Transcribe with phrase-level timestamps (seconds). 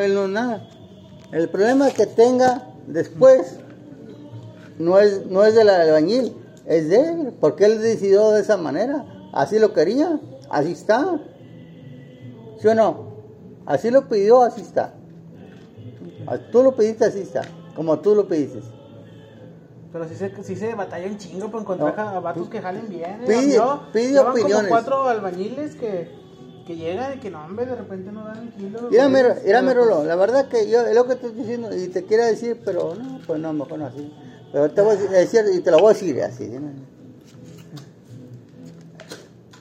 [0.00, 0.68] él no nada.
[1.32, 3.58] El problema que tenga después
[4.78, 6.34] no es, no es del albañil,
[6.66, 9.04] es de él, porque él decidió de esa manera.
[9.32, 10.18] Así lo quería,
[10.50, 11.20] así está.
[12.60, 13.16] ¿Sí o no?
[13.66, 14.94] Así lo pidió, así está.
[16.26, 17.42] Ah, Tú lo pediste, así está.
[17.74, 18.60] Como tú lo pediste.
[19.92, 22.02] Pero si se, si se batalla un chingo para encontrar No.
[22.08, 23.22] a vatos que jalen bien.
[23.22, 23.26] ¿eh?
[23.26, 24.52] Pide- Yo- opiniones.
[24.52, 26.10] como cuatro albañiles que,
[26.66, 28.88] que llegan y que no, hombre, de repente no dan el kilo.
[28.90, 31.88] Mira, mira, mira, pues, Merolo, la verdad que yo es lo que estoy diciendo y
[31.88, 34.12] te quiero decir, pero no, pues no, mejor no así.
[34.52, 36.46] Pero te voy a decir y te lo voy a decir así.
[36.46, 36.58] ¿sí?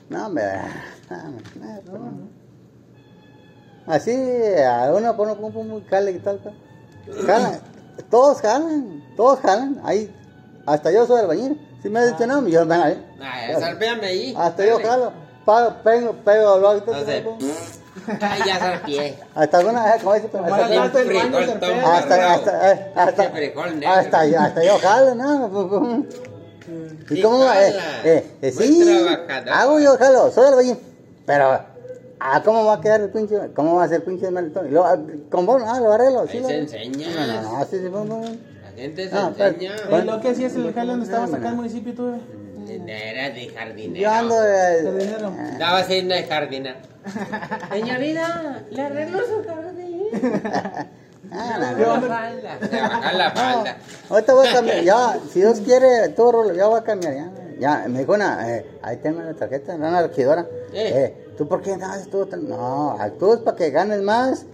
[0.09, 0.43] No, hombre,
[1.09, 2.35] no, no, no.
[3.85, 4.11] Así,
[4.67, 6.55] a uno pone muy cale y tal, tal.
[7.25, 7.59] Jalan,
[8.09, 9.79] todos jalan, todos jalan.
[9.83, 10.11] Ahí,
[10.65, 11.61] hasta yo soy albañil.
[11.83, 13.05] Si me has dicho no, yo venga ahí.
[13.21, 14.33] Ah, salpéame ahí.
[14.35, 15.13] Hasta yo jalo,
[15.45, 17.23] pago, pego, pego, lo hago, Entonces,
[18.21, 19.15] Ay, ya salpié.
[19.35, 21.51] hasta alguna vez, como dice, pero hasta- el baño, se
[21.85, 23.23] hasta, hasta, eh, hasta,
[23.99, 25.49] hasta, hasta yo jalo, ¿no?
[25.49, 25.67] Pues,
[26.65, 27.63] pues, ¿Y Sí, cómo va?
[27.63, 29.07] Eh, eh, eh, sí,
[29.51, 30.77] hago yo jalo, soy albañil,
[31.25, 31.59] pero,
[32.19, 34.71] ah, ¿cómo va a quedar el pinche, cómo va a ser el pinche maletón?
[34.71, 34.97] Luego, ah,
[35.29, 36.39] con vos, ah, lo arreglo, sí.
[36.39, 37.07] Lo se enseña.
[37.27, 38.29] No, no, no, sí, sí, pues, pues,
[38.63, 39.75] La gente se pero- enseña.
[39.91, 42.17] Eh, lo que hacías en el jale donde estabas acá en el municipio tú.
[42.67, 43.11] Eh.
[43.13, 44.01] Era de jardinero.
[44.01, 45.33] yo ando, eh, Jardinero.
[45.51, 46.77] Estaba haciendo de jardinero.
[47.71, 50.01] Señorita, le arreglo su jardín.
[51.31, 52.07] ah, no.
[52.07, 53.77] baja la- baja la falda.
[54.09, 57.31] Ahorita voy a cambiar, ya, si Dios quiere, todo Rolo, ya voy a cambiar, ya.
[57.57, 60.45] Ya, me dijo una, eh, ahí tengo la tarjeta, una regidora.
[60.73, 60.91] Eh.
[60.93, 62.25] Eh, ¿tú por qué no haces tú?
[62.25, 64.45] tan- No, actúas para que ganes más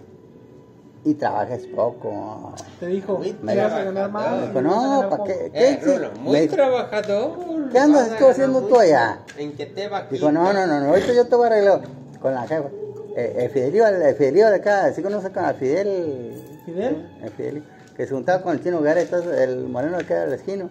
[1.04, 2.54] y trabajes poco.
[2.80, 4.48] Te dijo, te vas a ganar más.
[4.48, 5.24] Dijo, no, ¿para poco".
[5.26, 5.52] qué?
[5.52, 5.70] ¿Qué?
[5.72, 7.70] Eh, Rulo, muy Me trabajador.
[7.72, 9.20] ¿Qué andas tú haciendo tú allá?
[9.38, 11.82] ¿En qué te va Dijo, no, no, no, no, ahorita yo te voy a arreglar
[12.22, 12.70] con la jefa.
[13.16, 16.42] Eh, el Fidelio, el Fidelio de acá, ¿sí conoces con el Fidel?
[16.66, 17.10] ¿Fidel?
[17.24, 17.64] El Fidelio,
[17.98, 20.70] que se juntaba con el chino Gara, entonces el moreno de acá del esquino,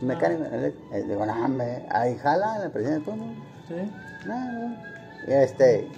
[0.00, 0.44] mecánico.
[0.52, 3.24] él- eh, digo, no, hombre, ahí jala la presidenta, tú, ¿no?
[3.68, 3.90] Sí.
[4.26, 4.76] No, no.
[5.26, 5.88] Y este,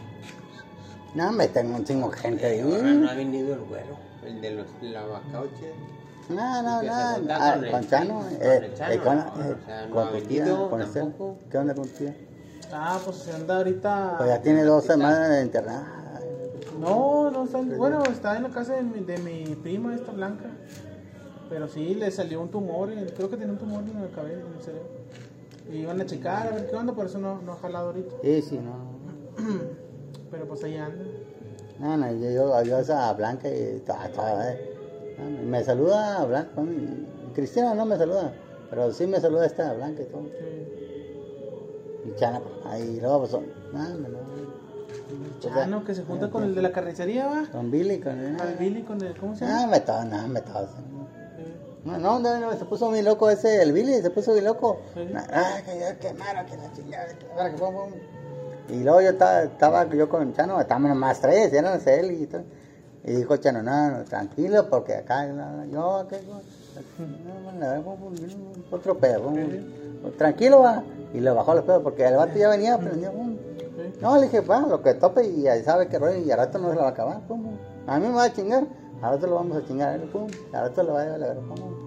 [1.14, 2.60] no, me tengo un chingo de gente ahí.
[2.60, 5.74] Ahora no ha venido el güero, el de los lavacauches.
[6.28, 8.74] No, no, que se no, junta ah, con el con Chano, Chano, eh, con el
[8.74, 11.36] Chano, eh, con, no, eh, o sea, no con ha tu tía, venido con tampoco.
[11.50, 12.14] ¿Qué onda con tu tía?
[12.70, 14.14] Ah, pues se anda ahorita.
[14.18, 16.20] Pues ya tiene dos semanas de internada.
[16.78, 17.58] No, no está.
[17.58, 20.44] Bueno, está en la casa de mi, de mi prima, esta blanca.
[21.48, 22.92] Pero sí, le salió un tumor.
[22.92, 24.88] y- Creo que tiene un tumor en el cabello, en el cerebro.
[25.72, 28.14] Y iban a checar a ver qué onda, por eso no, no ha jalado ahorita.
[28.22, 28.98] Sí, sí, no.
[30.30, 31.04] Pero pues ahí anda.
[31.78, 34.74] No, no, yo, yo adiós a Blanca y ta- ta- eh.
[35.44, 36.60] Me saluda Blanca.
[36.60, 38.32] mm, Cristina no me saluda,
[38.70, 40.22] pero sí me saluda esta Blanca y todo.
[40.22, 42.08] Sí.
[42.08, 43.40] Y Chana, pues, ahí luego pues, no,
[43.72, 44.18] no, no.
[45.40, 47.44] Chano, que se junta con el de la carnicería, va.
[47.50, 49.16] Con Billy, con Al Billy, con el.
[49.16, 49.66] ¿Cómo se Ah, llama?
[49.68, 50.68] me estaba, no, me estaba.
[51.84, 54.80] No, no, no, no, se puso muy loco ese, el Billy, se puso muy loco.
[54.94, 55.08] Sí.
[55.32, 57.92] Ah, que ya quemaron, que la chingada, que que pum.
[58.70, 62.42] Y luego yo estaba, yo con Chano, estábamos nomás tres, eran él y todo.
[63.04, 65.26] Y dijo Chano, no, no, tranquilo, porque acá,
[65.70, 66.20] yo, ¿qué?
[68.70, 69.32] Otro pedo,
[70.16, 70.82] tranquilo va.
[71.14, 73.36] Y le bajó los pedos, porque el vato ya venía, prendió, pum.
[73.58, 74.00] Sí.
[74.02, 76.58] No, le dije, va, lo que tope y ahí sabe que rollo y al rato
[76.58, 77.56] no se la va a acabar, pum, pum.
[77.86, 78.64] A mí me va a chingar,
[79.00, 80.26] al rato lo vamos a chingar pum.
[80.52, 81.77] Al rato le va a verga, pum, pum.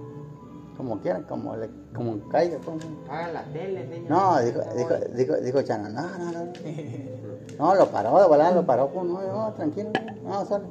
[0.81, 2.79] Como quieran, como, le, como caiga, pum.
[3.07, 4.09] Paga la tele, señor.
[4.09, 6.53] No, dijo, dijo, dijo, dijo Chano, no, no, no.
[7.59, 9.91] No, lo paró de volar, lo paró, pum, no, no, tranquilo,
[10.23, 10.63] no, solo.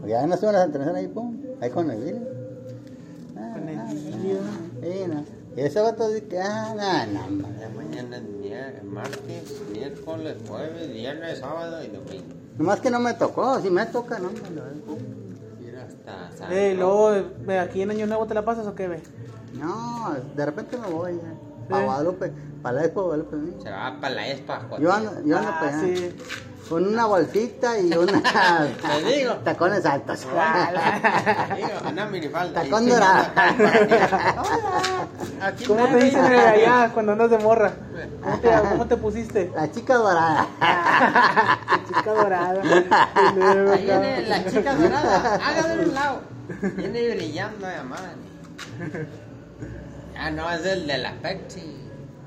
[0.00, 2.26] Porque ya no suben las entrenaciones ahí, pum, ahí con el Billy.
[3.36, 5.24] Ah, Con el ah, ah, Sí, no.
[5.56, 7.46] Y ese vato dice que, ah, no, no,
[7.76, 12.34] mañana es martes, miércoles, jueves, viernes, sábado y domingo.
[12.58, 14.30] Nomás que no me tocó, si me toca, no,
[15.82, 17.12] hasta San Eh, luego,
[17.60, 19.00] aquí en Año Nuevo te la pasas o qué, ve?
[19.54, 21.32] No, de repente me voy ya.
[21.68, 21.74] Sí.
[21.74, 22.32] A Guadalupe,
[22.62, 23.36] para la Expo Guadalupe.
[23.36, 23.56] ¿sí?
[23.62, 24.82] Se va para la espa, joder.
[24.82, 25.96] Yo ando, yo ando Ah, para allá.
[25.96, 26.16] sí.
[26.68, 28.22] Con una bolsita y una.
[29.02, 29.34] Te digo.
[29.44, 30.20] Tacones altos.
[31.56, 32.62] Digo, una minifalda.
[32.62, 33.26] Tacón dorado.
[33.36, 37.72] Hola, aquí ¿Cómo te dicen eh, allá cuando andas de morra?
[38.22, 39.52] ¿Cómo te, cómo te pusiste?
[39.54, 40.46] La chica dorada.
[41.88, 42.62] Chica dorada.
[42.64, 45.34] Y luego Ahí viene la chica dorada.
[45.44, 46.20] Hágase de un lado.
[46.76, 48.12] Viene brillando de madre.
[50.16, 51.76] Ah, no, es el de la Pepsi.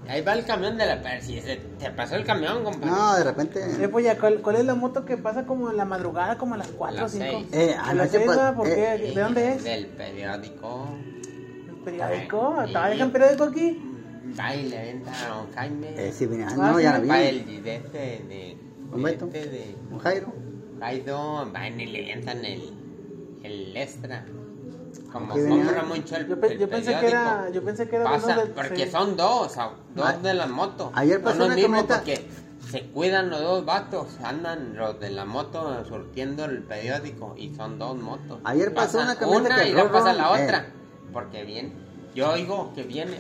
[0.08, 1.42] Ahí va el camión de la Pepsi.
[1.42, 2.88] Se, te pasó el camión, compadre.
[2.92, 3.60] No, de repente.
[3.84, 6.54] Eh, pues ya, ¿cuál, cuál es la moto que pasa como en la madrugada, como
[6.56, 7.26] a las 4 o las 5?
[7.26, 7.48] seis.
[7.54, 9.14] Eh, ¿A las anoche 6, pues, ¿Por eh, qué?
[9.16, 9.64] ¿De dónde es?
[9.64, 10.88] Del periódico.
[11.68, 12.56] ¿El periódico?
[12.60, 12.68] Sí.
[12.68, 13.92] ¿Estaba en periódico aquí?
[14.40, 15.94] Va y le venta a don Jaime.
[15.98, 16.44] Eh, sí, vine.
[16.46, 17.26] Ah, Ah, no, sí, ya la Va vi.
[17.28, 17.98] el gidete
[18.28, 18.58] de.
[18.92, 19.26] ¿Un Beto?
[19.28, 19.76] de.
[19.92, 20.34] Un Jairo.
[20.80, 22.74] Jairo, van y le ventan el.
[23.44, 24.26] el extra.
[25.16, 27.96] Como Aquí venía- mucho el, Yo, pe- el yo pensé que era, yo pensé que
[27.96, 28.92] era de pasa, porque sí.
[28.92, 29.56] son dos,
[29.96, 30.90] dos Ah, de las motos.
[30.94, 32.28] ayer pasó Son los una camioneta- porque
[32.70, 37.80] se cuidan los dos vatos, andan los de la moto surtiendo el periódico y son
[37.80, 38.40] dos motos.
[38.44, 40.66] Ayer pasó Pasa una camioneta una que y no pasa ron, la otra, eh.
[41.14, 41.72] porque viene.
[42.14, 43.18] Yo oigo que viene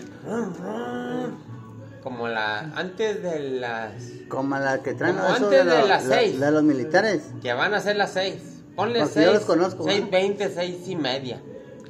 [2.03, 3.93] como la antes de las
[4.27, 6.39] Como la que traen Como antes de las la- seis.
[6.41, 7.23] de los militares.
[7.41, 8.35] que van a ser las seis.
[8.75, 10.09] Ponle Porque seis, yo los conozco, seis ¿no?
[10.11, 11.41] veinte, seis y media.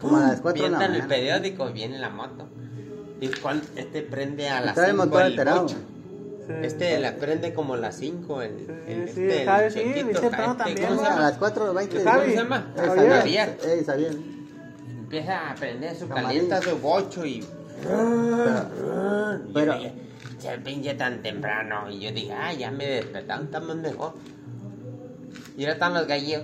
[0.05, 1.15] Como a las cuatro de la Vientan el mañana.
[1.15, 2.47] periódico y viene la moto.
[3.21, 5.61] Y cuan- este prende a las Trae el 5 motor el alterado.
[5.63, 5.75] bocho.
[6.47, 6.53] Sí.
[6.61, 8.51] Este la prende como a las 5 el,
[8.87, 11.21] el, sí, este, el Javi, sí, chiquito, este, también, ¿cómo se A llama?
[11.21, 12.03] las 4.20.
[12.03, 12.19] Javi.
[12.19, 12.73] ¿Cómo se llama?
[12.75, 13.11] Eh, Javier.
[13.19, 13.57] Javier.
[13.65, 14.15] Eh, Javier.
[14.99, 17.43] Empieza a prender su calienta su bocho y
[17.81, 18.69] Pero,
[19.53, 19.73] pero-
[20.39, 21.89] se pinche tan temprano.
[21.89, 24.13] Y yo dije, ah, ya me despertaron, estamos mejor.
[25.57, 26.43] Y ahora están los gallos.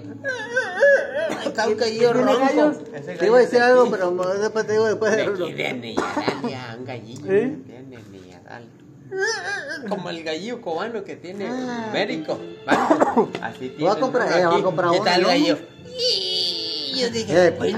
[1.45, 2.79] Está un gallo ¿Tiene ronco.
[3.19, 5.53] te iba a gallo decir de algo, pero después te digo después de De aquí
[5.53, 7.25] de Neyaralia, un gallillo.
[7.25, 7.99] Neyaralia.
[9.89, 11.87] Como el gallillo cubano que tiene Ah.
[11.89, 12.39] Américo.
[12.65, 12.79] Vale.
[13.41, 13.75] Así tiene.
[13.79, 15.27] Voy a comprar- eh, voy a comprar ¿Qué uno, tal ¿no?
[15.27, 15.57] gallo?
[15.85, 17.73] Y yo dije, Eh, pues,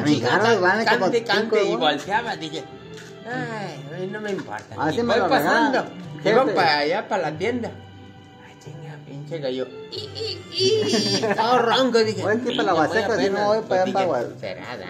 [0.85, 1.63] cante, cante.
[1.63, 2.63] Y volteaba, dije,
[3.25, 4.75] ay, no me importa.
[4.77, 5.85] Así y me voy pasando.
[6.21, 6.51] Jefe.
[6.53, 7.71] para allá, para la tienda.
[9.05, 9.67] Pinche gallo.
[11.35, 11.99] Todo ronco.
[11.99, 13.41] Dije, Voy aquí para "Niña, la Huasteca, si apenas".
[13.41, 14.85] no voy para allá, para Guad- ¿Será, da?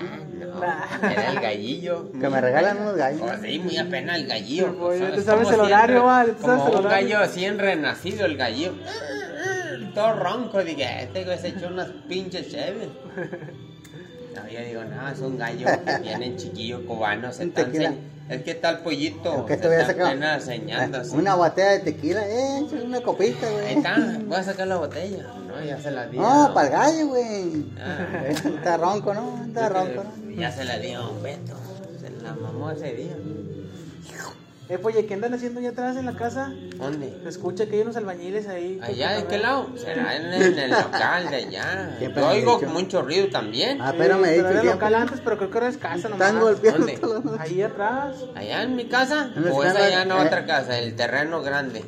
[1.01, 2.11] No, era el gallillo.
[2.19, 3.21] Que me regalan unos gallos.
[3.23, 4.67] Oh, sí, muy apenas el gallillo.
[4.69, 7.07] Sí, pues, sabes como el horario, siempre- va, ya te sabes como el un horario.
[7.17, 8.73] gallo así renacido, el gallillo.
[9.95, 12.89] Todo ronco, dije, este güey se echó unas pinches cheves.
[14.35, 17.43] No, yo digo, no, es un gallo que viene chiquillo cubano, se
[18.29, 20.15] Es que está el pollito, Que te voy a sacar
[21.13, 23.77] una botella de tequila, eh, una copita, Ahí güey.
[23.77, 25.27] está, voy a sacar la botella.
[25.47, 26.17] No, ya se la di.
[26.17, 27.65] No, para el gallo, güey.
[27.79, 28.23] Ah.
[28.27, 29.43] Está ronco, ¿no?
[29.45, 30.31] Está ronco, ¿no?
[30.31, 31.53] Ya se la dio un Beto.
[31.99, 33.13] Se la mamó ese día.
[34.73, 36.51] Eh, pues, ¿y ¿qué andan haciendo allá atrás en la casa?
[36.77, 37.19] ¿Dónde?
[37.21, 38.79] Se escucha que hay unos albañiles ahí.
[38.81, 39.67] ¿Allá de que- qué lado?
[39.75, 41.97] Será en, en el local de allá.
[42.01, 42.71] Yo oigo dicho.
[42.71, 43.79] mucho ruido también.
[43.79, 46.27] Ah, pero me dice era local antes, pero creo que ahora es casa nomás.
[46.27, 47.39] Están golpeando ¿Dónde?
[47.39, 48.15] Ahí atrás.
[48.33, 49.31] ¿Allá en mi casa?
[49.35, 50.25] En ¿O es allá en eh.
[50.25, 50.79] otra casa?
[50.79, 51.85] El terreno grande.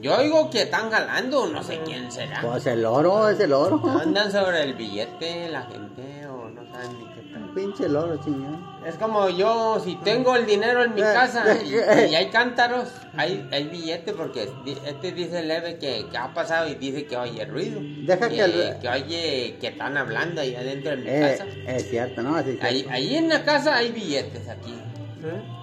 [0.00, 2.40] Yo oigo que están jalando, no sé quién será.
[2.42, 3.80] Pues el oro, es el oro.
[3.88, 7.52] Andan sobre el billete la gente o no saben ni qué tal.
[7.54, 8.69] Pinche loro, chingón.
[8.86, 12.08] Es como yo, si tengo el dinero en mi Eh, casa eh, y, eh.
[12.10, 14.48] y hay cántaros, hay, hay billete porque
[14.86, 17.78] este dice leve que, que ha pasado y dice que oye ruido.
[17.82, 21.46] Deja que el- que oye que están hablando ahí adentro de mi Eh, casa.
[21.66, 22.36] es cierto, ¿no?
[22.36, 24.74] Así Ahí, ahí en la casa hay billetes aquí.
[25.20, 25.59] ¿Sí?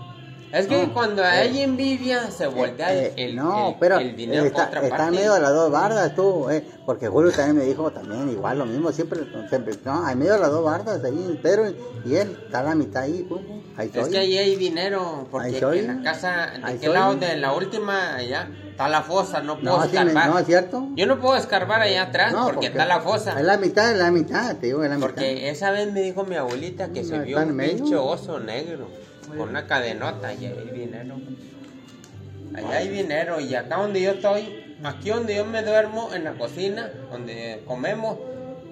[0.60, 4.16] Es que No, cuando eh, hay envidia se voltea Eh, el, no, el- pero el
[4.16, 5.16] dinero está, otra está en parte.
[5.16, 8.66] medio de las dos bardas tú, eh, porque Julio también me dijo también igual lo
[8.66, 9.20] mismo, siempre,
[9.50, 11.66] siempre no, en medio de las dos bardas ahí, Pedro
[12.06, 15.28] y él, está a la mitad ahí, pum, pum, ahí Es que ahí hay dinero,
[15.30, 16.96] porque en la casa, ¿de Ahí qué soy.
[16.96, 17.16] lado?
[17.16, 20.30] De la última allá, está la fosa, no puedo no, sí, escarbar.
[20.30, 20.88] no, es cierto.
[20.96, 23.38] Yo no puedo escarbar allá atrás porque, está la fosa.
[23.38, 25.08] Es la mitad, es la mitad, te digo, es la mitad.
[25.10, 28.88] Porque esa vez me dijo mi abuelita que se vio un pinche oso negro
[29.28, 31.16] con una cadenota y ahí hay dinero.
[32.56, 36.34] Allá hay dinero y acá donde yo estoy, aquí donde yo me duermo, en la
[36.34, 38.18] cocina, donde comemos,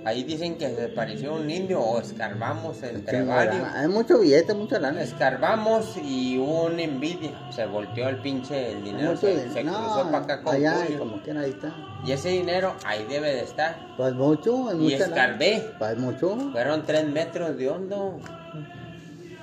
[0.06, 3.64] ahí dicen que se pareció un indio o escarbamos entre varios.
[3.76, 5.02] Hay mucho billete, mucha lana.
[5.02, 7.32] Escarbamos y hubo una envidia.
[7.52, 10.78] Se volteó el pinche el dinero, Mucho se, se No, cruzó para acá con allá,
[10.98, 11.76] como quiera, ahí está.
[12.06, 13.76] Y ese dinero ahí debe de estar.
[13.98, 15.06] Pues mucho, hay Y lana.
[15.06, 15.72] escarbé.
[15.78, 16.38] Pues mucho.
[16.54, 18.20] Fueron tres metros de hondo.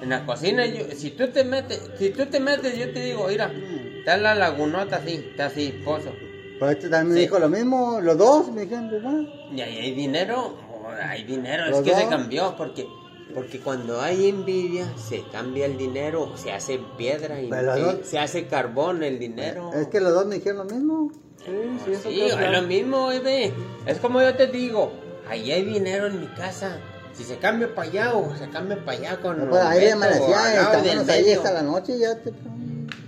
[0.02, 3.26] En la cocina, yo, si tú te metes, si tú te metes, yo te digo,
[3.28, 3.52] mira,
[3.98, 6.12] está la lagunota así, está así, pozo.
[6.58, 7.20] Pues este también me Sí.
[7.22, 9.28] dijo lo mismo, los dos me dijeron, pues, bueno.
[9.54, 12.10] Y ahí hay dinero, oh, hay dinero, es que se dos.
[12.10, 12.86] cambió, porque
[13.34, 18.18] porque cuando hay envidia, se cambia el dinero, se hace piedra y, y dos- se
[18.18, 19.70] hace carbón el dinero.
[19.72, 21.10] Es que los dos me dijeron lo mismo.
[21.38, 21.50] Sí,
[21.84, 23.52] sí, eso Sí, es lo mismo, bebé.
[23.86, 24.92] Es como yo te digo,
[25.26, 26.76] ahí hay dinero en mi casa.
[27.22, 31.32] Si se cambia para allá o se cambia para allá con Pues ahí amanecía, ahí
[31.32, 32.32] hasta la noche ya te...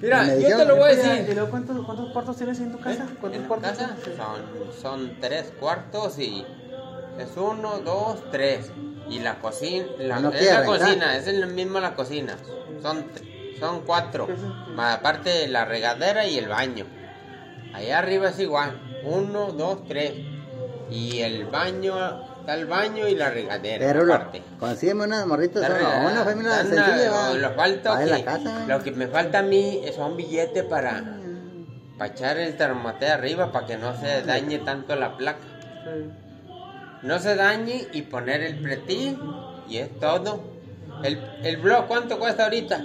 [0.00, 1.26] Mira, yo dijeron te lo voy a decir.
[1.28, 3.04] ¿Y luego cuántos, cuántos cuartos tienes en tu casa?
[3.10, 3.16] ¿Eh?
[3.20, 3.96] ¿Cuántos ¿En cuartos casa?
[4.16, 6.46] Son, son tres cuartos y
[7.18, 8.70] es uno, dos, tres.
[9.08, 10.78] Y la cocina, la, No es la rentar.
[10.78, 12.36] cocina, es el mismo la cocina.
[12.82, 13.06] Son,
[13.58, 14.28] son cuatro.
[14.76, 16.86] Más aparte la regadera y el baño.
[17.72, 18.80] Allá arriba es igual.
[19.04, 20.12] Uno, dos, tres.
[20.88, 23.78] Y el baño, está el baño y la regadera.
[23.86, 24.20] Pero lo,
[24.60, 26.10] consígueme unas morritas, regalada.
[26.12, 27.32] una familia sencilla.
[27.32, 28.64] Lo, falta que- la casa.
[28.68, 31.02] lo que me falta a mí son billetes para,
[31.96, 35.38] para echar el termomate arriba para que no se dañe tanto la placa.
[37.02, 39.18] No se dañe y poner el pretil
[39.68, 40.52] y es todo.
[41.02, 42.82] El, el blog, ¿cuánto cuesta ahorita?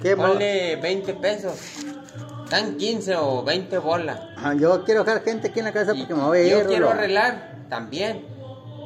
[0.00, 1.54] ¿Qué Ponle 20 pesos.
[2.44, 4.20] Están 15 o 20 bolas.
[4.36, 6.50] Ah, Yo quiero dejar gente aquí en la casa Y porque me voy a ir.
[6.52, 8.35] yo quiero arreglar también.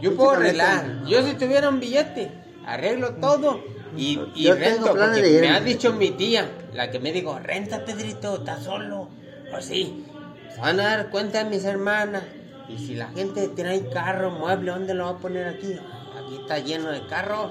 [0.01, 1.05] Yo puedo arreglar.
[1.07, 2.31] Yo si tuviera un billete,
[2.67, 3.63] arreglo todo.
[3.97, 7.85] Y, y Yo rento, porque me ha dicho mi tía, la que me dijo, renta
[7.85, 9.09] Pedrito, estás solo.
[9.51, 10.07] Pues sí,
[10.55, 12.23] se van a dar cuenta mis hermanas.
[12.69, 15.73] Y si la gente trae carro, mueble, ¿dónde lo va a poner aquí?
[15.73, 17.51] Aquí está lleno de carros.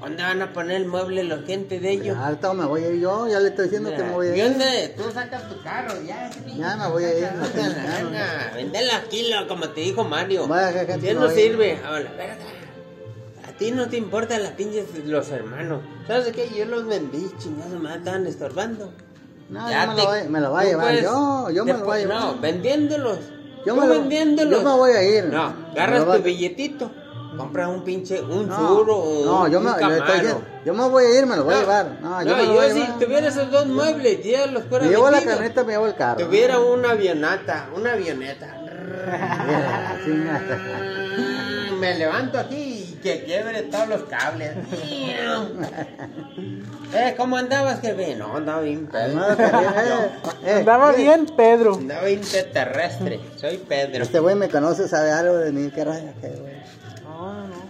[0.00, 2.16] ¿Dónde van a poner el mueble la gente de ellos?
[2.16, 4.36] Ya, ahorita me voy a ir yo, ya le estoy diciendo que me voy a
[4.36, 4.48] ¿Y ir.
[4.50, 4.94] dónde?
[4.96, 6.30] Tú sacas tu carro, ya.
[6.56, 10.46] Ya me voy a ir, no aquí, como te dijo Mario.
[10.46, 12.36] Vaya, que no no sirve, a la verga.
[13.48, 15.80] A ti no te importan las pinches los hermanos.
[16.06, 16.48] ¿Sabes qué?
[16.56, 18.92] Yo los vendí, chingados, me estaban estorbando.
[19.48, 21.64] No, Ya yo me te- lo voy, me lo voy a llevar puedes- yo, yo
[21.64, 22.20] me lo voy a llevar.
[22.20, 23.18] No, vendiéndolos.
[23.64, 24.58] Yo me lo- vendiéndolos.
[24.62, 25.24] yo me voy a ir.
[25.24, 26.90] No, agarras tu billetito.
[27.36, 30.04] Compras un pinche, un No, o no, yo un me, camaro.
[30.04, 31.98] diciendo, yo me voy a ir, me lo voy a llevar.
[32.00, 34.84] No, yo no, me lo voy a si tuviera esos dos muebles, ya los fuera
[34.84, 36.24] Me llevo la camioneta, me llevo el carro.
[36.24, 38.62] Tuviera una avioneta, una avioneta.
[41.78, 44.52] Me levanto aquí y que quiebre todos los cables.
[46.94, 48.14] eh, ¿cómo andabas, jefe?
[48.16, 50.10] No, andaba bien que- eh,
[50.44, 51.74] eh, Andaba eh, bien, Pedro.
[51.74, 53.20] Andaba interterrestre.
[53.36, 54.02] Soy Pedro.
[54.02, 56.56] Este güey me conoce, sabe algo de mí, qué raya, qué güey.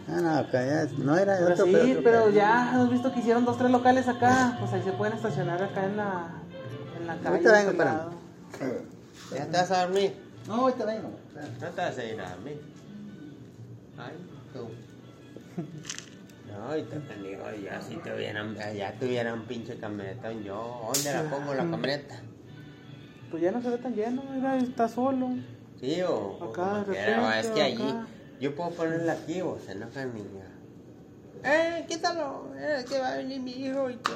[0.08, 3.20] Ah, no, que ya- no era Pero otro, sí, otro pero ya has visto que
[3.20, 4.56] hicieron dos, tres locales acá.
[4.60, 6.28] Pues ahí se pueden estacionar acá en la,
[6.98, 7.28] en la calle.
[7.28, 8.10] Ahorita vengo, lado.
[9.34, 10.14] ¿Ya te vas a dormir?
[10.46, 11.10] No, ahorita vengo.
[11.60, 12.60] No te vas a ir a dormir.
[13.98, 14.12] Ay,
[14.52, 14.68] tú.
[16.52, 21.22] No, y te digo, ya si tuvieran, ya tuvieran un pinche camionetón yo, ¿dónde la
[21.28, 22.20] pongo la camioneta?
[23.30, 25.30] Pues ya no se ve tan lleno, mira, está solo.
[25.80, 28.06] Sí, o, o Acá, de o es que allí, acá.
[28.40, 30.22] Yo puedo ponerla aquí o se enojan ni
[31.44, 34.12] Eh, quítalo, eh, que va a venir mi hijo y que...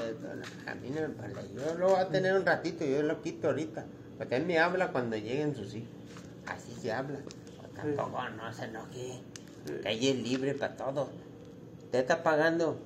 [0.66, 3.48] A mí no me parece, yo lo voy a tener un ratito, yo lo quito
[3.48, 3.84] ahorita.
[4.18, 5.88] Porque él me habla cuando lleguen sus hijos.
[6.46, 7.18] Así se habla.
[7.62, 9.22] O tampoco no se enoje.
[9.82, 11.08] Calle libre para todos.
[11.84, 12.78] Usted está pagando,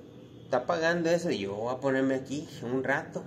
[0.44, 3.24] está pagando eso y yo voy a ponerme aquí un rato.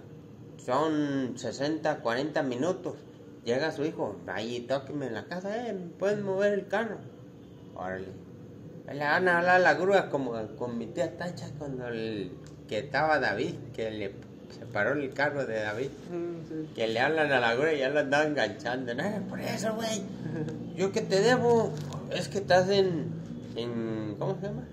[0.65, 2.95] Son 60, 40 minutos.
[3.43, 6.97] Llega su hijo, ahí tóqueme en la casa, eh, ¿me ¿pueden mover el carro?
[7.77, 8.07] Órale.
[8.91, 12.31] Le van a hablar a la grúa como con mi tía Tacha cuando el,
[12.67, 14.13] que estaba David, que le
[14.57, 15.89] separó el carro de David.
[16.75, 18.93] Que le hablan a la grúa y ya lo andaban enganchando.
[18.93, 20.01] No, por eso, güey.
[20.75, 21.73] Yo que te debo,
[22.11, 23.11] es que estás en,
[23.55, 24.67] en ¿cómo se llama?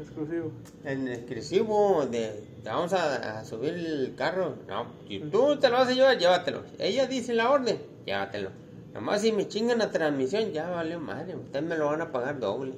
[0.00, 0.52] Exclusivo.
[0.84, 4.56] En exclusivo de, te vamos a, a subir el carro.
[4.68, 6.62] No, si tú te lo vas a llevar, llévatelo.
[6.78, 8.50] Ella dice la orden, llévatelo.
[8.96, 11.36] Nomás si me chingan la transmisión, ya valió madre.
[11.36, 12.72] Ustedes me lo van a pagar doble.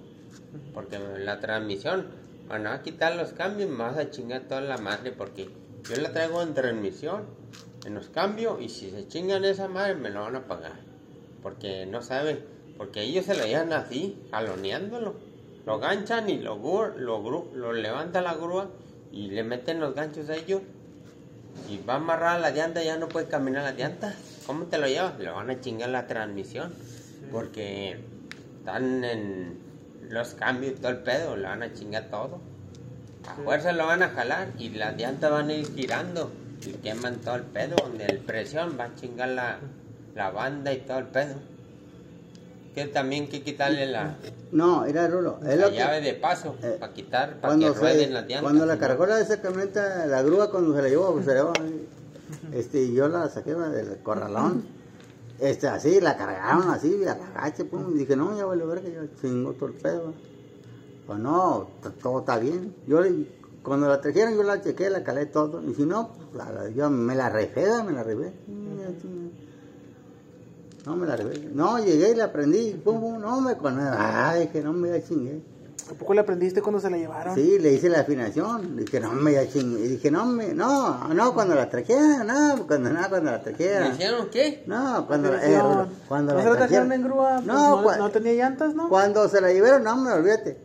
[0.74, 2.06] Porque la transmisión,
[2.48, 5.12] van a quitar los cambios, me vas a chingar toda la madre.
[5.12, 5.48] Porque
[5.88, 7.22] yo la traigo en transmisión,
[7.86, 10.80] en los cambios, y si se chingan esa madre, me lo van a pagar.
[11.40, 12.40] Porque no saben,
[12.76, 15.14] porque ellos se lo llevan así, jaloneándolo.
[15.66, 16.56] Lo ganchan y lo,
[16.96, 18.70] lo, lo levanta la grúa
[19.12, 20.62] y le meten los ganchos a ellos.
[21.68, 24.14] Y va amarrada la llanta, ya no puede caminar la llanta.
[24.46, 25.18] ¿Cómo te lo llevas?
[25.18, 26.74] Le van a chingar la transmisión.
[27.32, 28.00] Porque
[28.58, 29.58] están en
[30.08, 32.40] los cambios y todo el pedo, le van a chingar todo.
[33.26, 36.30] A fuerza lo van a jalar y las llantas van a ir girando
[36.64, 37.76] y queman todo el pedo.
[37.76, 39.58] Donde el presión va a chingar la,
[40.14, 41.34] la banda y todo el pedo.
[42.78, 44.16] Que también hay que quitarle la,
[44.52, 45.38] No, era Rulo.
[45.42, 48.10] Es la lo que, llave de paso eh, para quitar, para que cuando, rueden se,
[48.14, 48.42] las llantas.
[48.42, 48.80] cuando la ¿no?
[48.80, 51.52] cargó la, esa camioneta, la grúa, cuando se la llevó, pues se la llevó.
[52.52, 54.64] Este, y yo la saqué del corralón.
[55.40, 57.94] Este, así, la cargaron así, a la gacha, pum.
[57.94, 60.12] Y dije, no, ya vale ver que yo chingo todo el pedo.
[61.06, 61.68] Pues no,
[62.00, 62.74] todo está bien.
[62.86, 63.26] Yo, le-
[63.64, 65.62] cuando la trajeron, yo la chequé, la calé todo.
[65.68, 68.32] Y si no, pues, la- la- yo me la refé, me la refé.
[70.88, 71.50] No, me la refé.
[71.52, 75.06] No, llegué y la prendí, pum, pum, no me con Ay, que no me ya
[75.06, 75.42] chingué.
[75.90, 77.34] ¿A poco le aprendiste cuando se la llevaron?
[77.34, 78.76] Sí, le hice la afinación.
[78.76, 79.80] Dije, no, me ya chingue.
[79.84, 83.44] Y dije, no, me, no, no, cuando la trajeron, no, cuando, no, cuando la ¿Me
[83.44, 83.92] trajeron.
[83.92, 84.64] hicieron qué?
[84.66, 85.60] No, cuando, la- eh,
[86.08, 86.92] cuando ¿No la se la trajeron trajeron.
[86.92, 87.34] en grúa?
[87.36, 88.88] Pues No, no, tenía llantas, ¿no?
[88.88, 90.58] Cuando se la llevaron, no, me olvídate.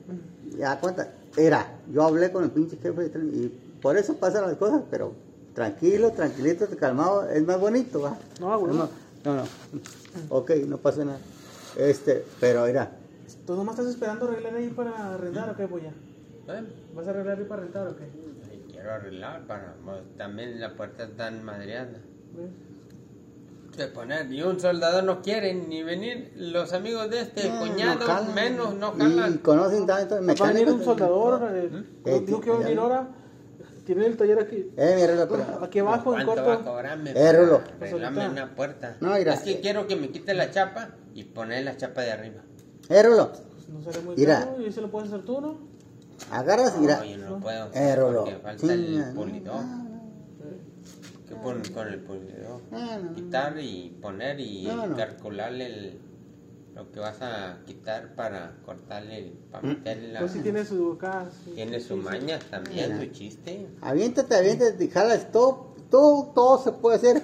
[0.57, 3.47] Ya cuenta, era, yo hablé con el pinche jefe de tren y
[3.81, 5.13] por eso pasan las cosas, pero
[5.53, 8.17] tranquilo, tranquilito, calmado, es más bonito, va.
[8.39, 8.73] No, güey.
[9.25, 9.47] No, no, no.
[10.29, 11.19] Ok, no pasa nada.
[11.77, 12.91] Este, pero era,
[13.47, 15.91] ¿Tú nomás estás esperando arreglar ahí para rentar o qué, polla?
[16.45, 18.03] Bueno, ¿Vas a arreglar ahí para rentar o qué?
[18.51, 19.75] ay, quiero arreglar para...
[19.83, 21.91] pues, También la puerta está madreada.
[22.35, 22.49] ¿Ves?
[23.77, 24.31] de poner.
[24.31, 26.31] Y un soldado no quiere ni venir.
[26.35, 28.33] Los amigos de este No, cuñado, no jalan.
[28.35, 29.37] menos, no Y jalan.
[29.39, 30.73] conocen tanto Va a venir mecánicos.
[30.75, 32.57] un soldador, eh, Eh, a ya.
[32.59, 33.07] venir ahora.
[33.85, 34.71] Tiene el taller aquí.
[34.77, 36.71] Eh, mi Rulo, pero- Aquí abajo, en ¿Cuánto va a corto.
[36.71, 37.11] cobrarme?
[37.11, 37.61] Eh, Rulo.
[37.81, 38.97] arreglarme Pues una puerta.
[39.01, 39.33] No, mira.
[39.33, 42.41] Es que quiero que me quite la chapa y poner la chapa de arriba.
[42.89, 43.31] Eh, Rulo,
[43.69, 44.39] No será muy Mira.
[44.39, 44.61] caro.
[44.61, 45.73] Y eso lo puedes hacer tú, ¿no?
[46.31, 46.97] agarras y mira.
[46.99, 47.69] No, yo no puedo.
[47.73, 48.23] Eh, Rulo.
[48.23, 49.55] Porque falta el Chinga, pulidor.
[49.65, 49.83] no,
[51.27, 52.61] ¿Qué ponen con el pulidor?
[52.71, 53.15] no, no.
[53.15, 54.95] Quitar y poner y No, no.
[54.95, 55.99] calcularle el,
[56.75, 59.69] lo que vas a quitar para cortarle, para Mm.
[59.69, 60.19] meterle la...
[60.21, 61.25] Pues sí tiene su acá.
[61.45, 61.51] sí.
[61.51, 63.05] Tiene su maña también, Mira.
[63.05, 63.67] su chiste.
[63.81, 67.21] Aviéntate, aviéntate, jalas todo, todo, todo se puede hacer,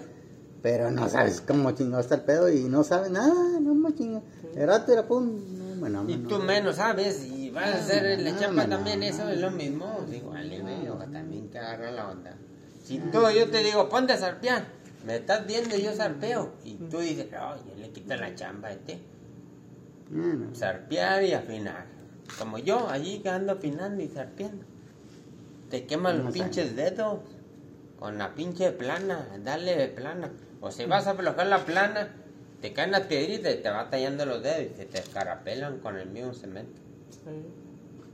[0.61, 4.21] pero no sabes cómo chingado está el pedo y no sabes nada, no me chinga.
[4.55, 5.25] El rato era pum,
[5.57, 6.45] no, bueno, Y tú no.
[6.45, 9.39] menos sabes, y vas a hacer la no, chapa no, también, no, eso no, es
[9.39, 10.05] lo mismo.
[10.09, 12.35] Digo, vale, veo, también que agarra la onda.
[12.83, 14.65] Si tú, yo te digo, ponte a zarpear,
[15.05, 18.67] me estás viendo y yo zarpeo, y tú dices, no, yo le quito la chamba
[18.67, 18.99] a este.
[20.09, 20.53] No.
[20.55, 21.85] Zarpear y afinar.
[22.37, 24.65] Como yo, allí que ando afinando y zarpeando.
[25.69, 27.19] Te queman los pinches dedos
[27.99, 30.31] con la pinche plana, dale de plana.
[30.61, 32.09] O si vas a aflojar la plana,
[32.61, 35.97] te caen las piedritas y te va tallando los dedos y se te escarapelan con
[35.97, 36.81] el mismo cemento.
[37.11, 37.45] Sí.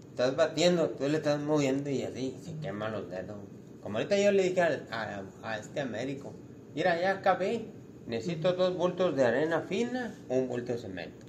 [0.09, 3.37] Estás batiendo, tú le estás moviendo y así se queman los dedos.
[3.81, 6.33] Como ahorita yo le dije al- a, a este Américo,
[6.73, 7.65] mira, ya acabé,
[8.07, 11.24] necesito dos bultos de arena fina, un bulto de cemento.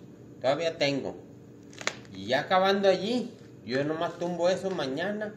[0.46, 1.16] Todavía tengo.
[2.14, 3.32] Y ya acabando allí,
[3.64, 5.34] yo nomás tumbo eso mañana,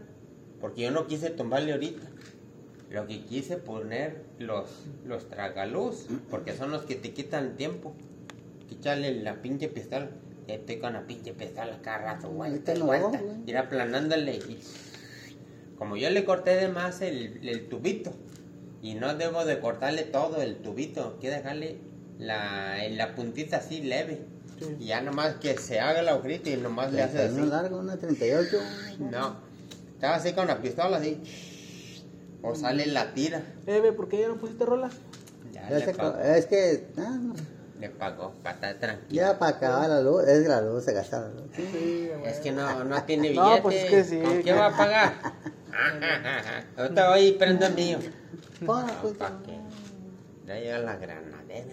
[0.62, 2.08] porque yo no quise tumbarle ahorita.
[2.92, 4.70] Lo que quise poner los,
[5.08, 7.96] los tragaluz, porque son los que te quitan tiempo.
[8.68, 10.12] Quitarle la pinche pistola.
[10.46, 13.20] Estoy con la pinche pistola cada rato, vuelta y no, vuelta.
[13.20, 13.38] güey.
[13.48, 14.36] Ir aplanándole.
[14.36, 14.60] Y
[15.80, 18.12] como yo le corté de más el, el tubito,
[18.84, 21.78] y no debo de cortarle todo el tubito, hay que dejarle
[22.20, 24.20] la, en la puntita así leve.
[24.60, 24.75] Sí.
[24.80, 27.39] Y ya nomás que se haga el agujerito y nomás le hace así.
[27.42, 28.58] largo, una 38.
[29.00, 29.36] No,
[29.94, 31.22] estaba así con la pistola así.
[32.42, 33.42] O sale la tira.
[33.68, 34.94] Eh, ve, ¿por qué ya no pusiste rolas?
[35.53, 37.33] Ya Ya le pagó, es que, ah, no.
[37.79, 39.10] le pagó, para estar tranquilo.
[39.22, 41.44] ya para acabar la luz, es que la luz se gasta la luz.
[41.55, 42.10] Sí.
[42.25, 43.55] Es que no, no tiene billete.
[43.57, 44.20] No, pues es que sí.
[44.22, 45.14] ¿Con qué va a pagar?
[46.77, 48.00] Ahorita voy y prendo el mío.
[48.66, 49.57] Pues, ¿para qué?
[50.48, 51.66] Ya llega la granadera.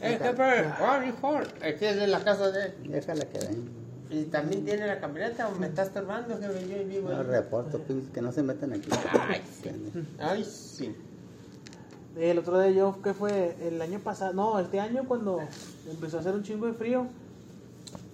[0.00, 2.74] Jefe, hijo, aquí es de la casa de él.
[2.88, 3.80] Déjala que ven.
[4.10, 6.68] ¿Y también tiene la camioneta o me estás estorbando, jefe?
[6.68, 7.22] Yo vivo No ahí.
[7.26, 8.88] reporto, pinches, que no se metan aquí.
[9.28, 9.70] Ay, sí.
[10.18, 10.96] Ay, sí.
[12.18, 13.54] El otro día yo, ¿qué fue?
[13.62, 15.38] El año pasado, no, este año cuando
[15.88, 17.06] empezó a hacer un chingo de frío,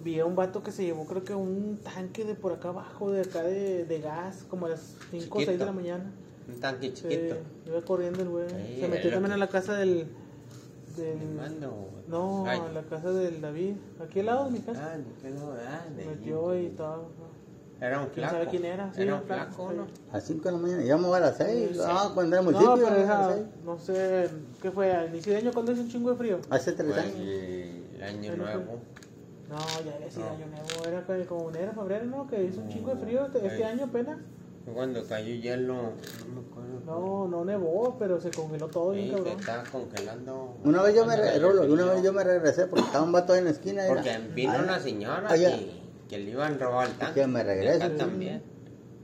[0.03, 3.09] vi a un vato que se llevó creo que un tanque de por acá abajo,
[3.11, 6.11] de acá de, de gas, como a las 5 o 6 de la mañana.
[6.47, 7.37] Un tanque chiquito.
[7.65, 8.45] iba corriendo el güey.
[8.49, 10.05] Sí, se metió también a la casa del...
[10.97, 11.89] del Me mando.
[12.07, 12.59] no, Ay.
[12.59, 14.81] a la casa del David, aquí al lado de mi casa.
[14.83, 16.19] Ah, ah, de Se allí.
[16.19, 17.09] metió y todo.
[17.79, 18.33] Era un ¿Quién flaco.
[18.33, 18.91] sabe quién era?
[18.93, 19.73] Sí, era un flaco, flaco.
[19.73, 19.87] ¿no?
[20.11, 21.69] A 5 de la mañana, voy a las 6.
[21.73, 21.79] Sí.
[21.85, 22.75] Ah, cuando era municipio.
[22.75, 24.29] No, pero a no sé,
[24.61, 24.91] ¿qué fue?
[24.91, 26.39] ¿Al inicio de año cuando hizo un chingo de frío?
[26.49, 27.15] Hace 3 Fue años.
[27.17, 28.79] el año Pero nuevo.
[29.49, 30.31] No, ya había sido No.
[30.31, 32.27] año nuevo, era como enero, febrero, ¿no?
[32.27, 33.63] Que hizo un chingo de frío este, este Sí.
[33.63, 34.17] año apenas.
[34.65, 36.66] Fue Cuando cayó hielo, no me acuerdo.
[36.87, 39.39] No, no nevó, pero se congeló todo bien Sí, se cabrón.
[39.39, 40.57] estaba congelando.
[40.63, 42.85] Una vez yo me, Cuando re- cayó Rolo, el una vez yo me regresé porque
[42.85, 43.85] estaba un vato ahí en la esquina.
[43.85, 45.49] era- Porque vino Ah, una señora allá.
[45.57, 47.21] que, que le iban a robar el tanque.
[47.21, 47.89] Que me regrese.
[47.89, 48.41] También.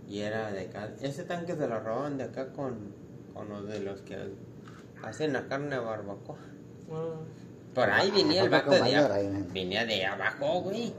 [0.07, 0.91] Y era de acá.
[1.01, 2.93] Ese tanque se lo roban de acá con,
[3.33, 4.17] con los de los que
[5.03, 6.37] hacen la carne de barbacoa.
[6.89, 7.15] Ah,
[7.75, 9.45] Por ahí venía el ¿A vato de ahí?
[9.53, 10.93] Venía de abajo, güey.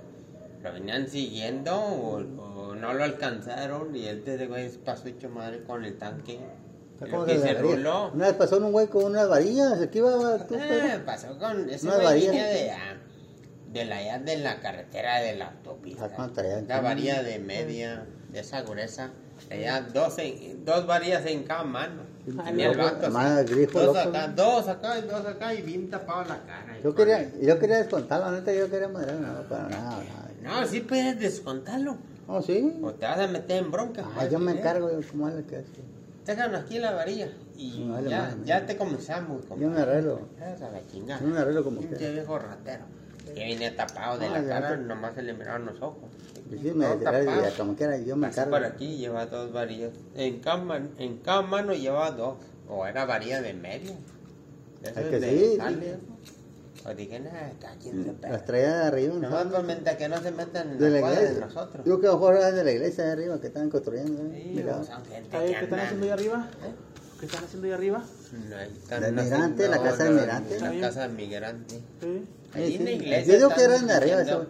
[0.62, 5.82] Lo venían siguiendo o, o no lo alcanzaron y este güey pasó hecho madre con
[5.84, 6.40] el tanque.
[7.06, 8.10] Lo que que se ruló.
[8.12, 9.80] Una vez pasó un güey con unas varillas.
[9.80, 10.10] Aquí iba
[10.46, 12.46] tú, Eh, pero- pasó con güey varilla.
[12.48, 12.96] de, ah,
[13.72, 16.10] de la allá de la carretera de la autopista.
[16.16, 16.28] Ah.
[16.64, 19.10] Una varilla de media, de esa gruesa.
[19.48, 22.02] Tenía dos, en- dos varillas en cada mano.
[22.38, 23.10] Ah, Tenía el vato
[23.46, 24.34] grifo, dos loco, acá, ¿no?
[24.34, 26.78] dos acá y dos acá y bien tapado la cara.
[26.82, 30.02] Yo quería, yo quería descontar, la neta, yo quería madrear, no, para nada,
[30.42, 30.60] nada.
[30.60, 31.98] No, sí puedes descontarlo.
[32.26, 32.78] Oh, sí.
[32.82, 34.04] O te vas a meter en bronca.
[34.16, 35.64] Ah, yo me encargo, yo como es que.
[36.26, 37.28] Déjanos aquí la varilla.
[37.56, 39.42] Y No, vale ya, ya te comenzamos.
[39.42, 39.68] Yo compadre.
[39.74, 40.20] me arreglo.
[40.38, 41.20] La.
[41.20, 42.10] Yo me arreglo como quiera.
[42.12, 42.84] viejo ratero.
[43.26, 46.04] Que venía tapado de Ah, la ya cara, te- nomás se le miraron los ojos.
[46.50, 48.50] Y sí, me ya como quiera, yo me encargo.
[48.52, 49.92] por aquí lleva dos varillas.
[50.14, 52.36] En cada, en cada mano lleva dos.
[52.68, 53.94] O era varilla de media.
[54.82, 55.58] De esas Es que de sí.
[56.84, 59.96] O traía de arriba, Nomás ¿no?
[59.96, 61.46] que no se metan en De la la cuadra de iglesia.
[61.46, 61.86] nosotros.
[61.86, 64.22] Yo que mejor era de la iglesia de arriba que estaban construyendo.
[64.34, 64.42] ¿eh?
[64.44, 64.76] Sí, Mira.
[64.76, 66.48] o son gente ¿Ahí que ¿Qué están haciendo ahí arriba?
[66.62, 66.70] ¿Eh?
[67.14, 68.04] ¿Qué ¿Qué están haciendo ahí arriba?
[68.50, 70.60] No, están haciendo migrante, la casa del la- migrante.
[70.60, 71.74] La casa del migrante.
[72.00, 72.24] Sí.
[72.54, 73.32] Ahí Sí, en la iglesia.
[73.32, 74.46] Yo digo que están eran de arriba, eso-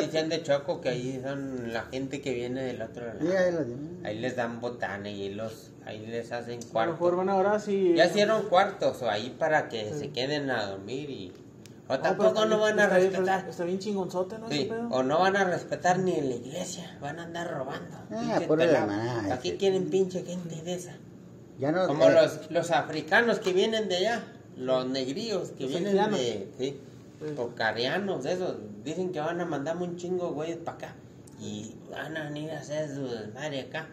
[0.00, 3.18] diciendo Choco que ahí son la gente que viene del otro lado.
[3.22, 3.80] Sí, ahí lo tiene.
[4.04, 6.94] Ahí les dan botana y los, ahí les hacen A lo cuartos.
[6.94, 7.94] mejor van ahora sí.
[7.96, 11.32] Ya hicieron cuartos o ahí para que se queden a dormir y...
[11.90, 13.48] O tampoco no van a está bien- respetar.
[13.48, 14.46] Está bien chingonzote, ¿no?
[14.46, 14.88] Ese Sí, pedo.
[14.90, 17.96] o no van a respetar ni en la iglesia, van a andar robando.
[18.10, 18.80] Ah, pinches puro pelados.
[18.90, 19.56] hermana, ¿Para qué ese.
[19.58, 20.92] quieren pinche gente de esa?
[21.58, 24.22] Ya no, Como eh, los, los africanos que vienen de allá,
[24.56, 26.80] los negríos que Los vienen de, sí,
[27.20, 27.34] Sí.
[27.36, 30.94] o carianos, esos, dicen que van a mandarme un chingo de güeyes para acá
[31.38, 33.88] y van a venir a hacer su desmadre acá.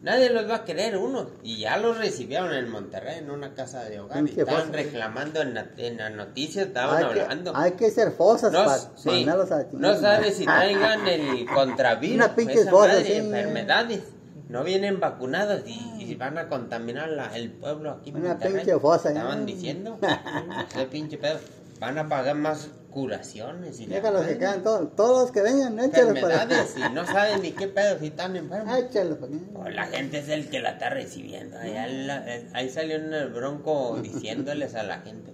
[0.00, 3.82] Nadie los va a querer uno y ya los recibieron en Monterrey en una casa
[3.84, 4.72] de hogar y estaban cosa.
[4.72, 7.52] reclamando en, la- en las noticias, estaban hay, que, hablando.
[7.56, 12.26] hay que ser fosas No, para sí, mandarlos a no sabes si traigan el contravirus,
[12.36, 13.12] esa cosa, madre, sí.
[13.14, 14.00] enfermedades.
[14.48, 18.54] No vienen vacunados y, y van a contaminar la- el pueblo aquí en Una Monterrey.
[18.64, 19.98] pinche fosa, Estaban diciendo,
[20.74, 21.38] ese pinche pedo.
[21.80, 26.18] Van a pagar más curaciones y Déjalos que quedan todos, todos los que vengan, échalos
[26.18, 28.76] para enfermedades y no saben ni qué pedo si están enfermos.
[28.76, 31.58] Échalos para Pues la gente es el que la está recibiendo.
[31.58, 35.32] Allá la- eh, ahí salió en el bronco diciéndoles a la gente.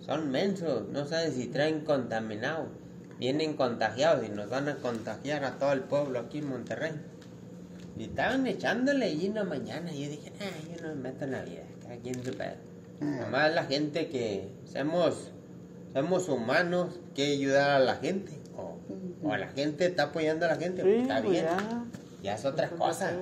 [0.00, 2.66] Son mensos, no saben si traen contaminado.
[3.18, 6.92] Vienen contagiados y nos van a contagiar a todo el pueblo aquí en Monterrey.
[7.96, 9.92] Y estaban echándole allí en la mañana.
[9.92, 12.54] Y yo dije, ah, yo no me meto en la vida, cada quien su pedo.
[13.00, 13.04] Ah.
[13.22, 15.30] Nomás la gente que somos,
[15.94, 18.32] somos humanos, que ayudar a la gente.
[18.58, 18.76] O,
[19.28, 21.44] o la gente está apoyando a la gente, Sí, está pues bien.
[21.46, 21.84] ya.
[22.22, 23.12] Ya es otra cosa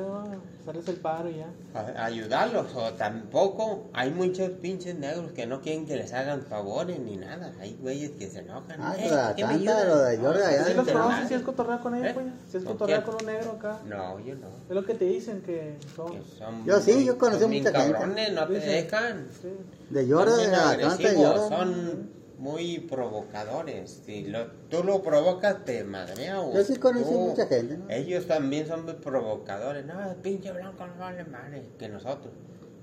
[0.64, 1.48] Sales el paro ya.
[1.74, 7.00] a- ayudarlos o tampoco hay muchos pinches negros que no quieren que les hagan favores
[7.00, 9.98] ni nada hay güeyes que se enojan Ah, "Eh, ¿por qué me Atlanta, ayudan?" lo
[9.98, 11.28] de allá ¿Sí en los conoces?
[11.28, 12.12] ¿Si es cotorrear con ellos, ¿Eh?
[12.14, 12.26] pues?
[12.48, 13.16] Si es ¿Con cotorrear quién?
[13.16, 13.78] con un negro acá.
[13.88, 16.12] no yo no Es lo que te dicen que son.
[16.12, 17.92] que son Yo sí, yo conocí mucha gente.
[17.98, 19.48] cabrones, no te dejan Sí.
[19.90, 21.48] De bien de Georgia.
[21.48, 27.10] son muy provocadores si lo, tú lo provocas te madrea o Yo sí conocí tú-
[27.20, 27.88] mucha gente, ¿no?
[27.88, 32.32] ellos también son muy provocadores no pinche blanco no vale madre que nosotros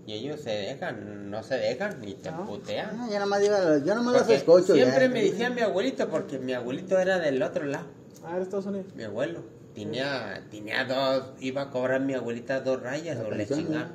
[0.05, 2.45] y ellos se dejan no se dejan ni te No.
[2.45, 4.73] putean Ah, yo nada más digo, yo nada más los escucho.
[4.73, 5.09] Siempre ya.
[5.09, 7.85] me decía mi abuelito, porque mi abuelito era del otro lado.
[8.23, 8.87] Ah, de Estados Unidos.
[8.95, 9.43] Mi abuelo
[9.75, 13.89] tenía, tenía dos, iba a cobrar mi abuelita dos rayas La o le chingaba.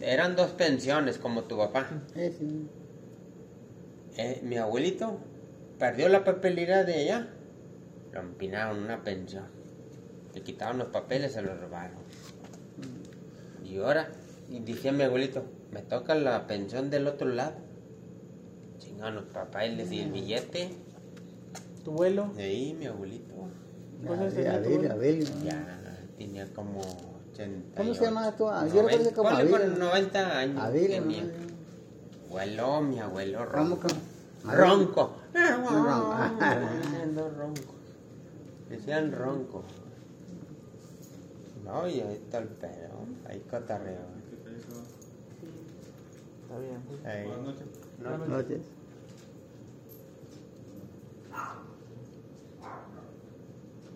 [0.00, 1.86] Eran dos pensiones como tu papá.
[2.14, 2.66] Sí, sí.
[4.16, 5.18] Eh, mi abuelito
[5.78, 7.28] perdió la papelera de ella,
[8.12, 9.44] lo empinaron una pensión.
[10.34, 11.96] Le quitaron los papeles, se los robaron.
[13.64, 14.10] Y ahora,
[14.48, 17.54] y decía mi abuelito, me toca la pensión del otro lado.
[18.78, 20.70] Chingaron los papeles y el billete.
[21.84, 22.32] Tu vuelo.
[22.36, 23.34] De ahí, mi abuelito.
[24.06, 24.94] ¿Cuántos años Abel, tenía tu Abel, abuelo?
[24.94, 25.44] Abel, ¿no?
[25.44, 25.80] Ya
[26.18, 26.80] tenía como
[27.32, 27.76] 80.
[27.76, 28.44] ¿Cómo se llama tú?
[28.74, 29.78] Yo conocí como Ponle por Abel.
[29.78, 30.62] 90 años.
[32.30, 33.88] Abuelo, mi abuelo ¿Cómo ronco.
[33.88, 33.94] que?
[34.56, 35.16] Ronco.
[35.34, 36.14] ronco.
[37.36, 37.74] Ronco.
[38.68, 39.64] Decían ronco.
[41.64, 43.00] No, y ahí está el pedo.
[43.28, 43.98] Ahí cotarreo.
[46.42, 46.80] Está bien.
[46.86, 47.04] pues.
[47.04, 47.26] Ahí.
[47.26, 48.62] Buenas No, Noches.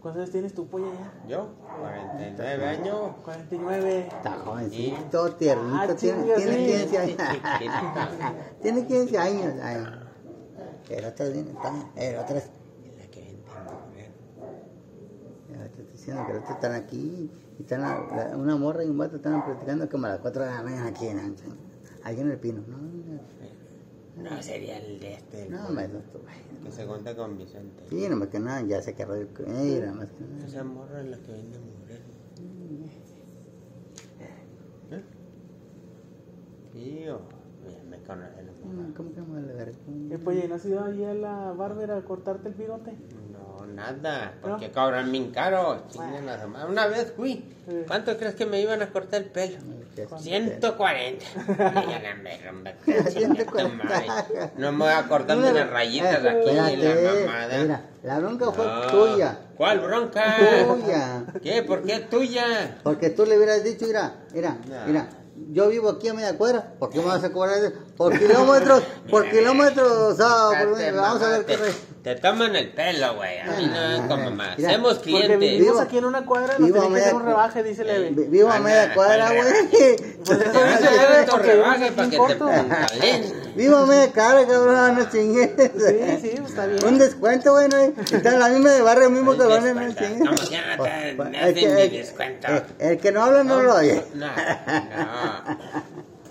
[0.04, 1.28] ¿Cuántos años tienes tu polla ya?
[1.28, 1.48] Yo,
[1.80, 2.96] 49 años.
[3.24, 3.98] 49.
[4.06, 6.80] Está jovencito, tiernito, Ah, tiene, tiene sí.
[6.82, 7.16] 15 años.
[8.62, 9.54] Tiene 15 años.
[9.62, 9.76] ay.
[10.90, 12.50] El otro está, el otro es,
[12.98, 13.42] La que vende
[13.88, 14.10] mujer.
[15.50, 18.84] ya te estoy diciendo que el otro están aquí, y están la- la- una morra
[18.84, 21.34] y un vato están platicando como a las 4 de la mañana aquí en
[22.04, 23.20] aquí en el pino, no, No,
[24.42, 25.42] sería el de este.
[25.44, 26.30] el no, me lo tuve.
[26.62, 27.84] Que se cuenta con Vicente.
[27.88, 30.46] Sí, nomás que nada, ya se quedó el eh, nada más que nada.
[30.46, 32.00] Esa morra es la que vende mujer.
[34.90, 35.02] ¿Eh?
[36.72, 37.20] Tío,
[37.88, 38.94] me conoce la morra.
[38.96, 39.72] ¿Cómo que me le veré?
[40.08, 40.46] ¿Qué polla?
[40.48, 42.92] ¿No has ido allí a la bárbara a cortarte el bigote?
[43.66, 44.48] No, nada, ¿No?
[44.48, 45.82] porque cobran bien caro.
[46.68, 47.44] Una vez fui.
[47.86, 49.56] ¿Cuánto crees que me iban a cortar el pelo?
[49.96, 50.06] ¿Qué?
[50.18, 51.24] 140.
[51.48, 52.74] Y ya la me rompe.
[52.84, 53.84] Chinga tu 140.
[53.84, 54.06] madre.
[54.56, 56.94] No me voy a cortar unas rayitas Eh, aquí la
[57.26, 57.58] mamada.
[57.58, 58.86] Mira, la bronca fue No.
[58.88, 59.38] tuya.
[59.56, 60.36] ¿Cuál bronca?
[60.66, 61.24] Tuya.
[61.42, 61.62] ¿Qué?
[61.62, 62.78] ¿Por qué tuya?
[62.82, 64.86] Porque tú le hubieras dicho, mira, mira, No.
[64.86, 65.06] mira,
[65.50, 67.58] yo vivo aquí a media cuadra, ¿por qué me vas a cobrar?
[67.96, 72.54] Por kilómetros, por kilómetros, o sea, por- Cállate, vamos a ver qué te, te toman
[72.56, 73.38] el pelo, güey.
[73.40, 74.56] A mí Ah, no como más.
[74.58, 75.38] mira, Hacemos Porque clientes.
[75.40, 78.10] vivimos Vivo- aquí en una cuadra, nos tienen que hacer un rebaje, dice Leve.
[78.10, 79.36] Vi- Vivo a media cuadra, ¿cuál
[79.70, 79.96] güey.
[80.24, 83.43] Pues eso dice Leve, tu porque rebaje para que te.
[83.54, 85.50] Vivo a media cuadra, cabrón, no chingues.
[85.56, 86.84] Sí, sí, está bien.
[86.84, 87.76] Un descuento, güey, ¿no?
[87.76, 90.18] Está en la misma de barrio, mismo que lo no chingues.
[90.18, 92.48] Como que no te- Pues, me el hacen que- mi el- descuento.
[92.48, 94.02] el- El que no habla no lo oye.
[94.14, 95.58] No, no.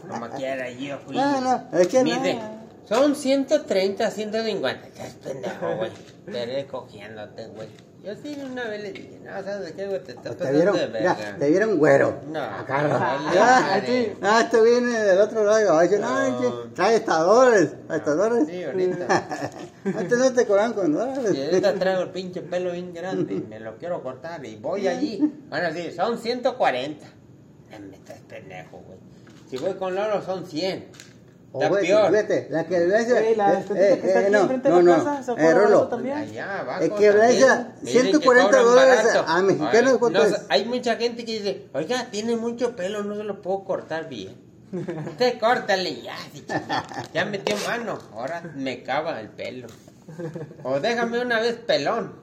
[0.10, 1.16] Como quiera, yo fui.
[1.16, 2.64] No, no, es que Mide, no.
[2.88, 4.88] son 130, 150.
[4.88, 5.92] Estás pendejo, güey.
[6.28, 7.68] Estaré cogiéndote, güey.
[8.04, 10.04] Yo sí una vez le dije, no, ¿sabes de qué, güey?
[10.04, 11.38] Te estás Te vieron, de mira, verga.
[11.39, 12.20] te vieron güero.
[12.28, 12.94] No, Acá, vale,
[13.39, 14.18] ah, madre.
[14.22, 15.62] ah, este viene del otro lado.
[15.62, 16.42] y va a decir, no, No.
[16.42, 18.48] che, trae hasta dólares, hasta dólares.
[18.50, 19.28] Sí, ahorita.
[19.98, 21.46] Antes no te cobran con Y dólares.
[21.48, 25.22] ahorita traigo el pinche pelo bien grande y me lo quiero cortar y voy allí.
[25.50, 27.06] A decir, son 140.
[27.06, 29.00] Eh, Me estás pendejo, güey.
[29.50, 30.88] Si voy con Lolo son 100.
[31.56, 32.12] O vete, peor.
[32.12, 33.20] vete, la que Valencia.
[33.20, 35.54] Ey, la eh, eh, que está eh, aquí no, no, de la no, casa, ¿se
[35.54, 36.18] Rolo, también?
[36.18, 37.76] Allá abajo Es que Valencia, también.
[37.82, 39.26] Dicen que 140 cobran dólares barato.
[39.28, 40.42] a mexicanos, ¿cuánto no, es?
[40.50, 44.36] Hay mucha gente que dice, oiga, tiene mucho pelo, no se lo puedo cortar bien.
[45.08, 46.16] Usted córtale ya,
[47.13, 49.68] ya metió mano, ahora me cava el pelo.
[50.63, 52.16] O déjame una vez pelón.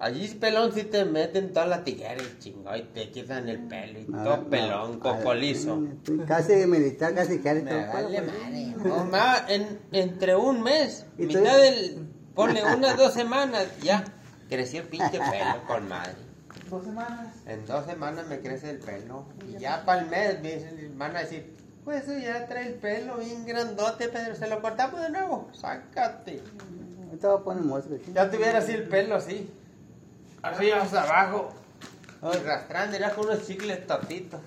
[0.00, 4.06] Allí pelón si te meten todas las tijeras, chingo, y te quitan el pelo y
[4.08, 5.82] No, todo no, pelón, no, cocolizo.
[6.26, 8.74] Casi militar, casi que Me vale madre.
[8.82, 11.38] No, ma, en, entre un mes, ¿Y tú?
[11.38, 12.08] mitad del.
[12.34, 14.02] Ponle unas dos semanas, ya.
[14.48, 16.14] Creció el pinche pelo con madre.
[16.70, 17.34] Dos semanas.
[17.46, 19.26] En dos semanas me crece el pelo.
[19.46, 23.18] Y ya para el mes me van a decir, pues eso ya trae el pelo
[23.18, 24.34] bien grandote, Pedro.
[24.34, 25.50] Se lo cortamos de nuevo.
[25.52, 26.40] Sácate.
[27.06, 28.00] Ahorita voy a poner.
[28.14, 29.50] Ya tuviera así el pelo así.
[30.42, 31.52] Así hasta abajo.
[32.22, 34.38] Y rastrando, era con unos chicles a música.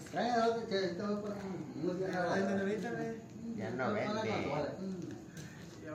[3.55, 4.51] Ya no vende.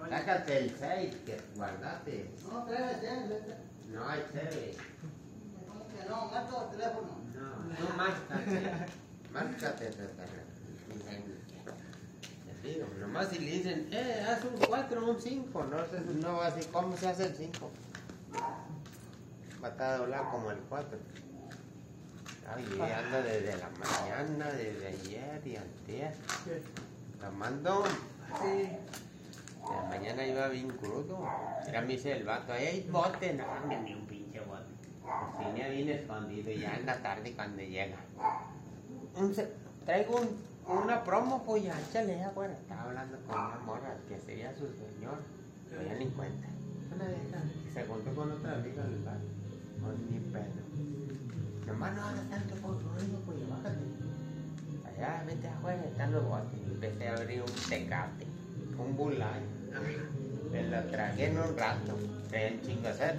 [0.08, 2.30] Sácate el 6 que guardaste.
[2.50, 3.54] No, trae el teléfono.
[3.92, 4.76] No hay chévere.
[6.08, 7.08] No, marca el teléfono.
[7.34, 8.56] No, no márcate.
[9.32, 9.90] Márcate.
[12.62, 15.64] Te digo, nomás si le dicen, eh, haz un 4 un 5.
[15.64, 17.70] No, sé, no va así, ¿cómo se hace el 5?
[19.62, 20.98] Va a estar a doblar como el 4.
[22.54, 26.16] Ay, anda desde la mañana, desde ayer y antes.
[27.20, 27.84] Tomando.
[28.42, 28.68] Sí.
[29.68, 31.28] De la mañana iba bien crudo.
[31.70, 33.44] Ya me dice el vato, ahí hay bote, no,
[33.82, 34.64] ni un pinche bote.
[35.44, 37.96] Tenía bien escondido ya en la tarde cuando llega.
[39.16, 39.34] Un
[39.84, 40.48] traigo un-
[40.84, 42.46] una promo, pues ya, échale agua.
[42.46, 45.18] Estaba hablando con una morra que sería su señor,
[45.68, 46.46] pero ya ni cuenta.
[46.94, 49.16] Una que se juntó con otra amiga del bar,
[49.80, 50.62] con mi pedo.
[51.66, 53.84] Nomás no hagas tanto por ruido, pues ya bájate.
[54.86, 56.58] Allá, vete afuera, están los botes.
[56.66, 58.26] Y empecé a abrir un tecate,
[58.78, 59.42] un bulay.
[60.50, 61.96] Me lo tragué en un rato,
[62.28, 63.14] traía un chingo sed.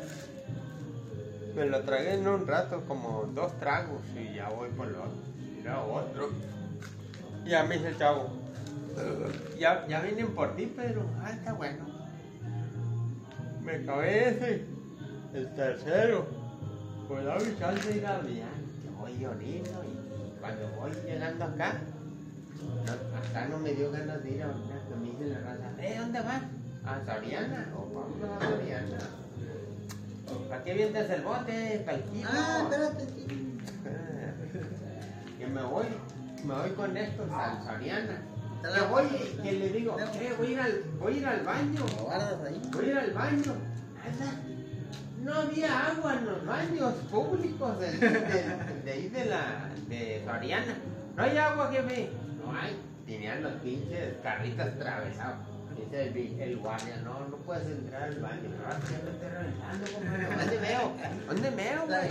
[1.56, 6.30] Me lo tragué en un rato, como dos tragos, y ya voy por lo otro.
[7.45, 8.30] Y me dice el chavo,
[9.58, 11.04] ya, ya vienen por ti, Pedro.
[11.22, 11.86] Ah, está bueno.
[13.63, 14.65] Me acabé ese,
[15.34, 16.38] el tercero.
[17.10, 21.80] Pues mi chance de ir a voy orindo y cuando voy llegando acá,
[22.86, 25.72] no, acá no me dio ganas de ir a orinar, que me dice la raza,
[25.80, 26.43] eh, ¿dónde vas?
[26.86, 29.00] A Soriana, o vamos a Soriana.
[30.50, 31.82] ¿Para qué vienes el bote?
[31.84, 32.30] ¿Para el kilo?
[32.32, 33.08] Ah, espérate.
[35.39, 35.86] Que me voy,
[36.43, 38.22] me voy con esto al Soriana.
[38.62, 39.08] Que voy,
[39.41, 41.80] que le digo, eh, voy a ir al, voy a ir al baño.
[41.98, 42.62] Lo guardas ahí.
[42.72, 43.54] Voy a ir al baño.
[44.06, 44.49] Anda.
[45.30, 50.76] No había agua en los baños públicos de, de, de ahí de la de Soriana.
[51.15, 52.10] No hay agua, jefe.
[52.44, 52.80] No hay.
[53.06, 55.38] Tenían los pinches carritos atravesados.
[55.78, 58.50] Dice el, el guardia, no, no puedes entrar al baño.
[58.50, 60.36] No, ya me estoy reventando, compadre.
[60.36, 60.92] ¿Dónde veo?
[61.28, 62.08] ¿Dónde veo, güey?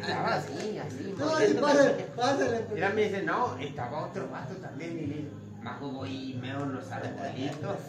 [0.00, 2.64] Estaba así, así, No, pásale, pásale.
[2.74, 4.98] Mira, me dice, no, estaba otro vato también.
[4.98, 5.28] Y le
[5.80, 7.76] voy y meo unos arbolitos.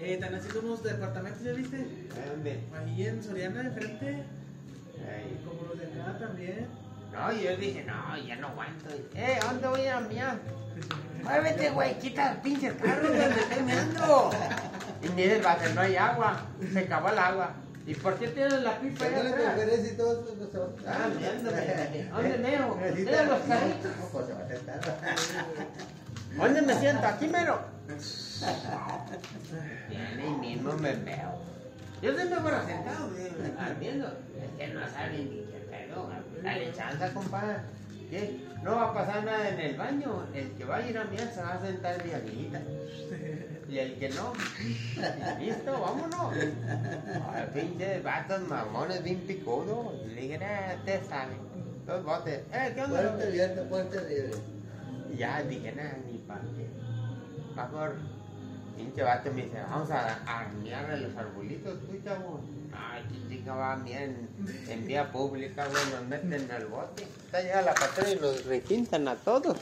[0.00, 1.76] Eh, están haciendo unos departamentos, ¿ya viste?
[1.76, 2.60] ¿De dónde?
[2.78, 4.06] Ahí en Soriana de frente,
[4.96, 5.42] Ay.
[5.44, 6.68] como los de acá también.
[7.12, 8.90] No, y yo dije, no, ya no aguanto.
[9.16, 10.38] Eh, ¿a dónde voy a ir a miar?
[11.24, 14.30] Muévete, güey, quita el pinche carro donde estoy meando.
[15.02, 16.42] Y mire el vato, no hay agua.
[16.72, 17.50] Se acabó el agua.
[17.84, 19.80] ¿Y por qué tienes la pipa Perdón, atrás?
[19.92, 22.08] y todo eso, no se va a- Ah, meándome.
[22.12, 22.78] ¿Dónde meo?
[22.94, 23.90] Mira los carritos.
[26.36, 27.06] ¿Dónde me siento?
[27.06, 27.60] Aquí mero.
[29.88, 31.38] Bien, ahí mismo me veo.
[32.02, 33.10] Yo siempre fuera sentado,
[33.80, 34.06] viendo.
[34.06, 36.10] Es que no saben ni qué pedo.
[36.42, 37.56] Dale chance, compadre.
[38.10, 38.40] ¿Qué?
[38.62, 40.26] No va a pasar nada en el baño.
[40.34, 42.60] El que va a ir a mirar se va a sentar de aguilita.
[43.68, 44.32] Y el que no,
[45.40, 46.32] listo, vámonos.
[47.34, 49.94] Ay, pinche vatos mamones bien picudos.
[50.06, 51.36] Y le dije, "Ah, te saben.
[51.86, 52.40] Dos botes.
[52.52, 53.00] Eh, ¿qué onda?
[53.02, 54.30] Puerta abierta, puerta libre.
[55.12, 56.68] Y ya dije, nada, ni para qué.
[57.56, 57.96] Mejor,
[58.76, 62.40] pinche vato me dice, vamos a armear a los arbolitos, tú, chavo.
[62.72, 64.28] Ay, qué chica va a en,
[64.68, 67.02] en vía pública, güey, nos meten al bote.
[67.02, 69.56] Está llega la patrulla y nos requintan a todos.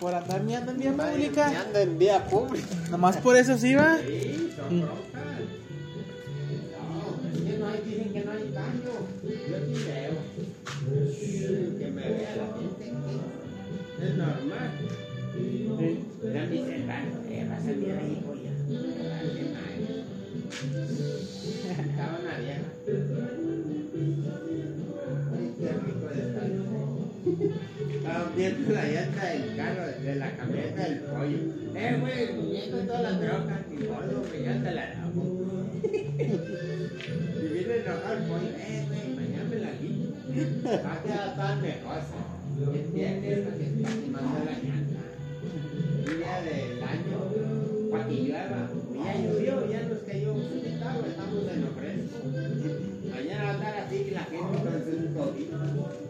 [0.00, 1.60] Por andar miando en vía pública.
[1.60, 2.66] ando en vía pública.
[2.90, 3.98] Nomás por eso sí va.
[3.98, 4.82] Sí, son Mm.
[4.82, 5.22] broncas.
[6.88, 8.92] No, es que no hay, dicen que no hay baño.
[9.22, 10.12] Yo sí veo.
[11.78, 12.71] Que me vea la gente.
[14.02, 14.70] Es normal.
[16.22, 18.52] Mira mi hermano, eh, va a salir ahí, voy a.
[18.68, 20.02] Vale, madre.
[21.70, 22.66] Estaba una vieja.
[25.58, 26.48] Qué rico de estar.
[27.94, 31.38] Estaba viendo la llanta del carro, de la camioneta del pollo.
[31.76, 35.28] Eh, güey, muñeco y todas las drogas, ni gordo, güey, ya te la damos.
[37.42, 39.31] Y viene enojado el pollo, eh, güey,
[40.32, 41.60] tan.
[46.02, 47.18] Un día del año,
[48.92, 50.34] que ya llovió, ya nos cayó
[51.06, 51.60] estamos en.
[53.10, 55.60] Mañana va a estar así que la gente con sus toditos.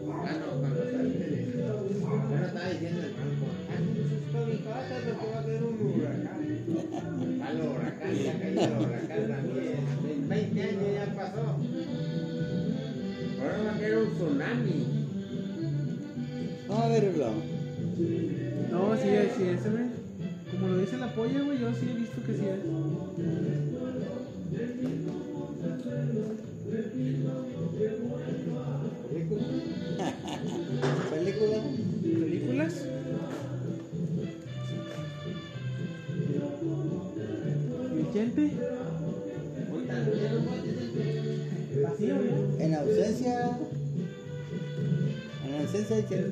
[0.01, 1.43] Bueno, con los ángeles.
[1.53, 3.45] Yo no estaba diciendo el banco.
[3.69, 6.39] Ah, sus porque va a un huracán.
[7.43, 9.79] A los huracanes, ya cayó el huracán también.
[10.09, 11.43] En 20 años ya pasó.
[13.53, 14.85] Ahora va a haber un tsunami.
[16.67, 17.31] Vamos a verlo.
[18.71, 19.85] No, sí, sí, ese, güey.
[20.51, 22.59] Como lo dice la polla, güey, yo sí he visto que sí es.
[31.11, 31.57] Película.
[32.01, 32.73] ¿Películas?
[37.95, 38.51] Vicente,
[41.83, 43.57] En ausencia.
[45.45, 46.31] En ausencia de.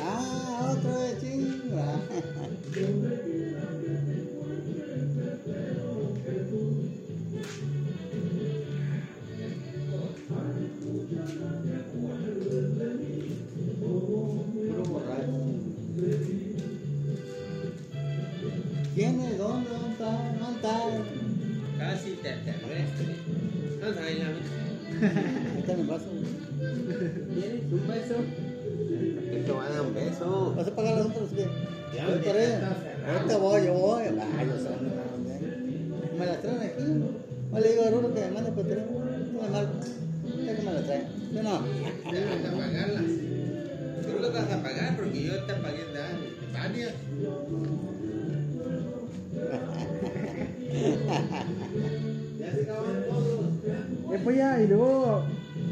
[0.00, 1.88] Ah, de chinga.
[25.98, 26.10] vaso.
[27.34, 28.14] ¿Quieres un beso?
[29.46, 30.54] Te va a dar un beso.
[30.56, 31.48] ¿Vas a pagar las otras qué?
[31.94, 32.76] Ya, Voy ya por ella.
[33.06, 34.04] Ahorita voy, yo voy.
[34.04, 34.68] Yo sé.
[36.18, 36.84] Me las traen aquí.
[37.50, 39.04] No le digo a Ruro que me mande por teléfono.
[39.32, 39.72] No me marco.
[40.44, 41.06] Ya que me las traen.
[41.32, 41.58] Yo no.
[42.10, 43.02] Te vas a pagarlas.
[44.02, 45.84] Tú lo vas a pagar porque yo te pagué
[46.52, 46.94] varias.
[52.38, 53.46] Ya se acabaron todos.
[54.12, 55.24] Eh, polla, y luego,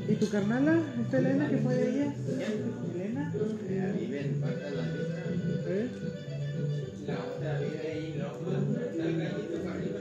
[0.09, 0.81] ¿y tu carnala?
[1.03, 2.15] ¿Esta Elena que fue de ella?
[2.95, 3.33] ¿Elena?
[3.69, 5.25] Ya viven, faltan las vistas.
[5.69, 5.89] ¿Eh?
[7.07, 8.59] La otra vive ahí, la otra
[8.91, 10.01] está el gallito para arriba.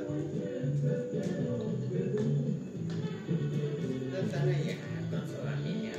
[4.12, 4.76] No están allá
[5.10, 5.92] con su familia.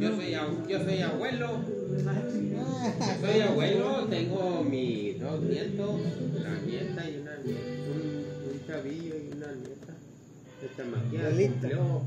[0.00, 0.30] Yo soy,
[0.68, 1.48] yo soy abuelo.
[3.00, 6.00] Yo soy abuelo, tengo mis dos nietos,
[6.42, 7.60] la nieta y una nieta,
[7.92, 8.00] un,
[8.50, 9.92] un chavillo y una nieta.
[10.64, 12.02] Esta maquilla cumplió,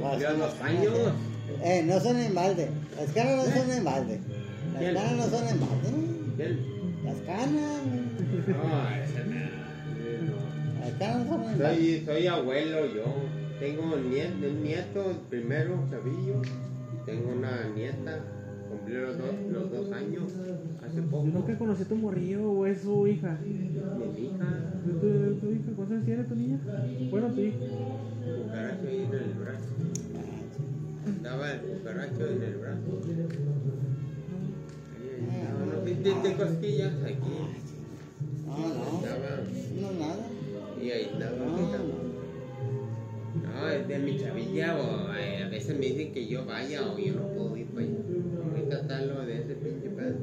[0.00, 0.92] cumplió los años.
[1.62, 2.68] Eh, no son en balde.
[2.96, 4.20] Las canas no son en balde.
[4.72, 4.94] Las ¿Quién?
[4.94, 5.88] canas no son en balde.
[6.36, 7.04] ¿Quién?
[7.04, 7.82] Las canas.
[8.46, 10.80] No, esa no.
[10.80, 11.76] Las canas no son en balde.
[11.76, 13.04] Soy, soy abuelo yo.
[13.60, 16.42] Tengo un nieto, un nieto, el primero, chavillo.
[16.42, 18.20] Y tengo una nieta.
[18.68, 20.24] Cumplió los dos, los dos años
[20.84, 21.24] hace Yo poco.
[21.26, 23.38] nunca conocí a tu morrillo o es su hija.
[23.44, 25.70] Mi hija, ¿Tu, tu, tu hija?
[25.76, 26.58] ¿Cuántos años tiene tu niña?
[27.10, 27.56] Bueno, tu hija.
[27.58, 29.68] cucaracho ahí en el brazo.
[31.26, 33.02] Estaba el cucaracho en el brazo.
[34.94, 37.36] Ahí estaba, no sentiste cosquillas aquí.
[38.46, 38.84] No, no.
[38.96, 39.42] Estaba,
[39.80, 40.28] No, nada.
[40.80, 41.36] y ahí estaba.
[41.36, 42.06] No, no.
[43.42, 46.96] No, es de mi chavilla o eh, a veces me dicen que yo vaya o
[46.96, 47.96] yo no puedo ir para allá.
[48.48, 50.14] Ahorita está lo de ese pinche pedo.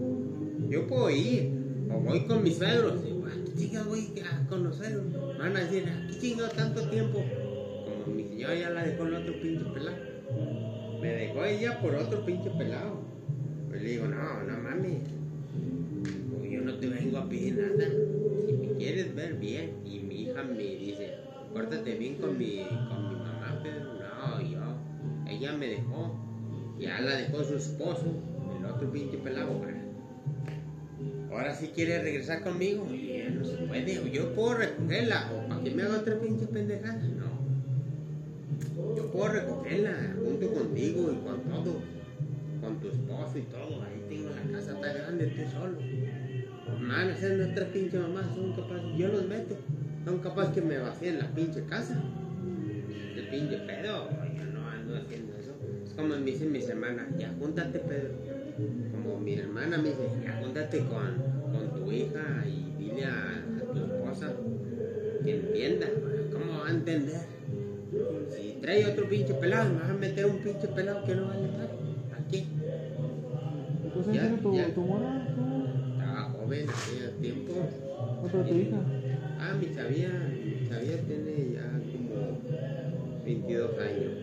[0.69, 1.51] Yo puedo ir
[1.93, 2.93] o voy con mis suegros.
[3.25, 5.01] "Ah, ¿qué chingas voy a conocer?
[5.37, 7.21] Van a decir, "Ah, ¿qué chingo tanto tiempo?
[8.05, 10.13] Como mi señora ya la dejó el otro pinche pelado.
[11.03, 13.01] Me dejó ella por otro pinche pelado.
[13.67, 15.01] Pues le digo, no, no mames.
[16.39, 17.89] Pues yo no te vengo a pedir nada.
[18.47, 19.73] Si me quieres ver bien.
[19.83, 21.15] Y mi hija me dice,
[21.51, 24.61] pórtate bien con mi, con mi mamá, pero no, yo.
[25.29, 26.15] Ella me dejó.
[26.79, 28.05] Ya la dejó su esposo,
[28.57, 29.61] el otro pinche pelado.
[31.31, 32.87] Ahora sí quiere regresar conmigo.
[32.93, 34.09] Y no se puede.
[34.09, 35.33] Yo puedo recogerla.
[35.33, 37.01] O para que me haga otra pinche pendejada.
[38.95, 41.81] Yo puedo recogerla junto contigo y con todo.
[42.61, 43.83] Con tu esposo y todo.
[43.83, 45.77] Ahí tengo la casa tan grande, estoy solo.
[46.79, 48.97] Man, esas nuestras pinches mamás son capaces.
[48.97, 49.55] Yo los meto.
[50.05, 52.01] Son capaces que me vacíen la pinche casa.
[53.15, 54.09] El pinche pedo.
[54.37, 55.55] Yo no ando haciendo eso.
[55.85, 58.11] Es como me dicen mis hermanas, ya júntate, Pedro.
[58.91, 61.21] Como mi hermana me dice, ya júntate con,
[61.51, 64.33] con tu hija y dile a, a tu esposa
[65.23, 65.87] que entienda.
[66.31, 67.33] ¿Cómo va a entender?
[68.35, 71.33] Si trae otro pinche pelado, me vas a meter un pinche pelado que no va
[71.33, 71.69] a llevar.
[72.19, 72.47] Aquí.
[73.83, 74.73] Entonces, Ya, ¿tiene tu, ya.
[74.73, 75.27] tu morra?
[75.35, 75.43] ¿Tú?
[75.93, 77.53] Estaba joven, hacía tiempo.
[78.21, 78.77] ¿Cuánto tu hija?
[79.39, 84.13] Ah, mi sabía, mi sabía tiene ya como 22 años.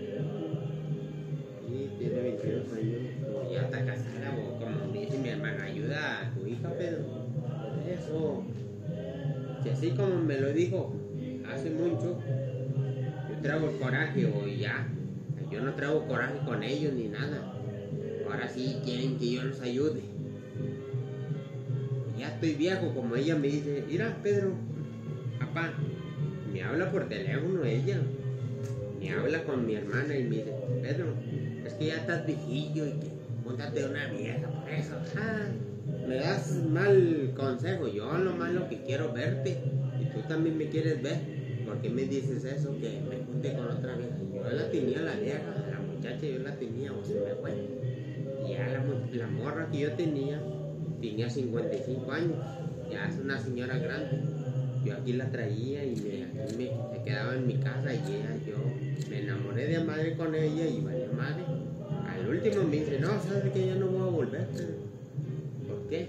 [1.68, 3.52] Sí, tiene 22 años.
[3.52, 7.04] Ya está casada, o como dice mi hermana, ayuda a tu hija, Pedro.
[7.88, 8.44] Eso.
[9.62, 10.92] Que así como me lo dijo
[11.52, 12.18] hace mucho,
[13.40, 14.86] yo traigo el coraje o ya.
[15.50, 17.42] Yo no traigo coraje con ellos ni nada.
[18.26, 20.02] Ahora sí quieren que yo los ayude.
[22.18, 24.52] Ya estoy viejo, como ella me dice, mira Pedro,
[25.38, 25.72] papá,
[26.52, 27.98] me habla por teléfono ella,
[29.00, 31.14] me habla con mi hermana y me dice, Pedro,
[31.64, 33.10] es que ya estás viejillo y que
[33.42, 34.96] júntate una vieja por eso.
[35.16, 35.46] Ah,
[36.06, 39.56] me das mal consejo, yo lo malo que quiero verte
[39.98, 41.39] y tú también me quieres ver.
[41.70, 42.76] ¿Por qué me dices eso?
[42.80, 44.16] Que me junte con otra vieja.
[44.34, 47.52] Yo la tenía la vieja, la muchacha yo la tenía o se me fue.
[48.44, 48.84] Y ya la,
[49.16, 50.40] la morra que yo tenía
[51.00, 52.34] tenía 55 años,
[52.90, 54.18] ya es una señora grande.
[54.84, 56.26] Yo aquí la traía y me,
[56.58, 58.56] me, quedaba en mi casa y ella, yo
[59.08, 61.44] me enamoré de madre con ella y vaya madre.
[62.08, 64.46] Al último me dice, no, sabes que ya no voy a volver.
[64.48, 64.74] Pedro".
[65.68, 66.08] ¿Por qué?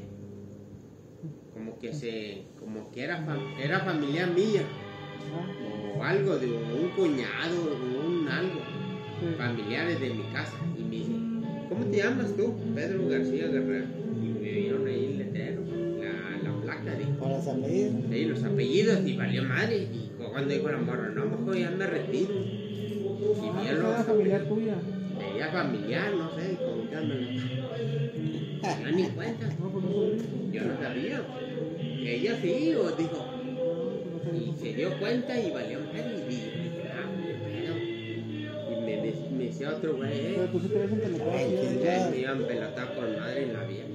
[1.53, 4.63] Como que se, como que era, fam- era familia mía,
[5.97, 8.59] O algo de un cuñado, o un algo
[9.19, 9.25] sí.
[9.37, 11.11] familiares de mi casa y me dice,
[11.69, 12.53] ¿cómo te llamas tú?
[12.75, 13.85] Pedro García Guerrero.
[14.21, 15.61] Y me dieron ahí el letrero,
[16.01, 18.29] la, la placa de los apellidos.
[18.29, 19.77] los apellidos y valió madre.
[19.77, 22.33] Y cuando dijo la morra, no, mejor ya me retiro.
[22.33, 24.75] Y Ah, vi esa era los familiar tuya.
[25.35, 26.95] ella familiar, no sé, cómo que
[28.83, 29.83] Yo ni cuenta, No, pues
[30.51, 31.21] yo no sabía.
[32.03, 33.25] Ella sí, o dijo,
[34.71, 36.15] se dio cuenta y valió madre.
[36.27, 37.09] Y dije, ah,
[37.43, 37.77] pero.
[37.77, 40.33] Y me, me, me decía otro güey, eh.
[40.35, 42.09] Pero tú sí te ya.
[42.09, 43.87] Me iban pelotado con madre en la vieja.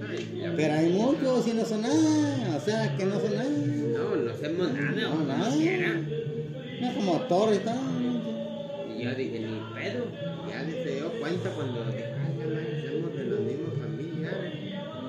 [0.48, 2.56] la- Pero hay muchos y no son nada.
[2.56, 3.48] O sea, que no son nada.
[3.50, 5.50] No, no hacemos nada, No, nada.
[6.80, 7.78] No como torre y tal.
[8.98, 10.04] Y yo dije, ni pedo.
[10.48, 14.52] Ya se dio cuenta cuando la madre, somos de los mismos familiares.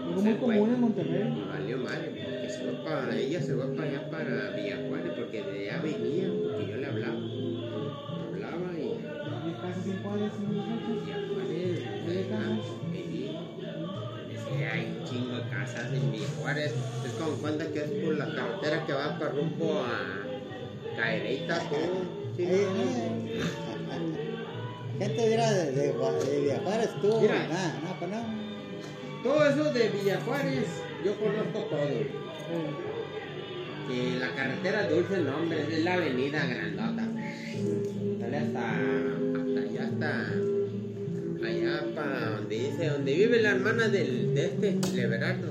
[0.08, 1.34] Algo muy común en Monterrey.
[1.38, 2.12] Y valió madre,
[3.16, 7.18] ella se fue para allá, para Villajuárez, porque de allá venía, porque yo le hablaba.
[8.28, 8.98] Hablaba y Y.
[11.06, 11.68] Villajuárez.
[14.30, 16.74] Decía, hay un chingo de casas en Villajuárez.
[17.06, 20.26] Es como cuenta que es por la carretera que va para rumbo a
[20.96, 21.76] Caereita, tú.
[21.76, 21.86] Ahí,
[22.38, 22.44] ¿sí?
[25.00, 27.22] Gente de, de, de viajar estuvo.
[27.22, 27.48] Mira.
[27.48, 28.48] Nada, no, pues no.
[29.24, 30.68] Todo eso de Villajuárez,
[31.06, 32.97] yo conozco todo.
[33.88, 37.08] Que la carretera Dulce Nombre es la avenida grandota.
[38.20, 44.46] Sale hasta, hasta allá, hasta allá para donde dice, donde vive la hermana del, de
[44.46, 45.48] este, Leverardo,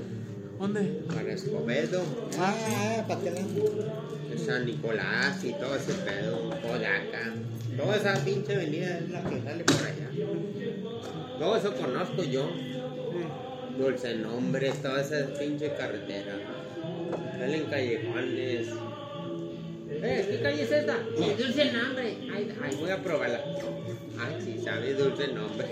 [0.59, 0.81] ¿Dónde?
[1.07, 2.03] para Escobedo,
[2.37, 2.53] Ah,
[2.99, 4.29] ah, para que no.
[4.29, 7.33] de San Nicolás y todo ese pedo, Podaca.
[7.75, 10.09] Toda esa pinche avenida es la que sale por allá.
[11.39, 12.49] Todo eso conozco yo.
[13.77, 16.35] Dulce Nombre, toda esa pinche carretera.
[17.37, 18.67] Salen callejones.
[19.89, 20.97] Eh, ¿qué calle es esta?
[21.17, 22.17] Es Dulce Nombre.
[22.33, 23.41] Ay, ay, voy a probarla.
[24.19, 25.67] Ay, sí, sabe Dulce Nombre.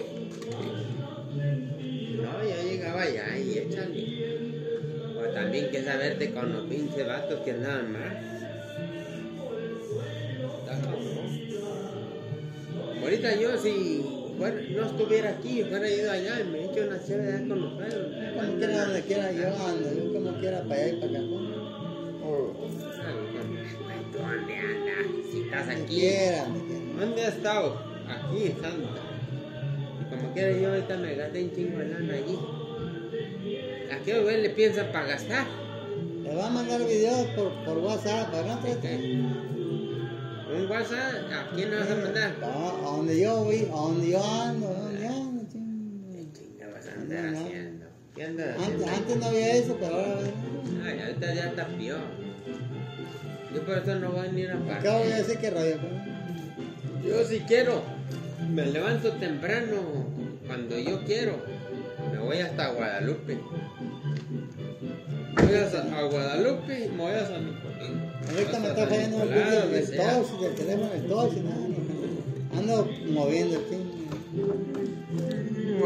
[2.22, 4.26] No, yo llegaba allá y échale.
[5.18, 8.14] O también que saberte con los pinches vatos que andaban más.
[13.02, 14.04] Ahorita yo si
[14.38, 17.62] fuera- no estuviera aquí, fuera ido allá y me he hecho una chévere allá con
[17.62, 18.08] los perros.
[18.36, 21.45] Como quiera, donde quiera, yo ando, yo como quiera, para allá y para acá.
[24.12, 25.32] ¿Tú dónde andas?
[25.32, 26.02] Si estás aquí.
[27.00, 27.80] ¿Dónde has estado?
[28.08, 29.02] Aquí, Santa.
[30.02, 32.40] Y como quiera yo ahorita me gasté un chingo de lana allí.
[33.92, 35.46] ¿A qué güey le piensan para gastar?
[36.24, 38.60] Le va a mandar videos por, por WhatsApp, para.
[40.56, 41.32] ¿Un WhatsApp?
[41.32, 42.36] ¿A quién le vas a mandar?
[42.44, 46.32] A donde yo vi, a donde yo ando, a donde ando, ching.
[46.58, 47.86] ¿Qué vas a andar haciendo?
[48.16, 48.88] ¿Qué andas haciendo?
[48.88, 50.20] antes no había eso, pero ahora
[50.86, 52.25] Ay, ahorita ya está peor.
[53.56, 55.06] Yo por eso no voy a ir a acabo parar.
[55.06, 55.78] de decir que radio.
[57.08, 57.84] Yo si quiero,
[58.50, 59.78] me levanto temprano
[60.46, 61.38] cuando yo quiero.
[62.12, 63.40] Me voy hasta Guadalupe.
[65.36, 67.76] Voy a, Guadalupe y me voy a San Nicolás.
[68.30, 70.14] Ahorita me está fallando el sea.
[70.14, 71.66] touch, del teléfono, el touch, y nada.
[72.58, 73.85] Ando moviendo el ching.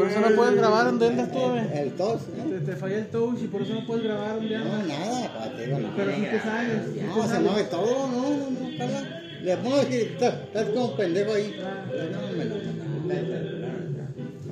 [0.00, 1.78] Por eso no puedes grabar donde andas tú, güey.
[1.78, 2.62] El tos, Te, ¿no?
[2.64, 4.88] te falla el touch y por eso no puedes grabar donde No, andas.
[4.88, 5.88] nada, pa, te digo, no.
[5.96, 9.22] Pero sí te No, se mueve todo, no, no, no, Carla.
[9.42, 11.54] Le pongo que estás como pendejo ahí.
[11.62, 11.84] Ah.
[12.12, 12.54] No, me lo.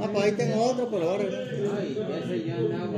[0.00, 1.24] Ah, pues ahí tengo otro por ahora.
[1.24, 2.92] Ay, ese yo andaba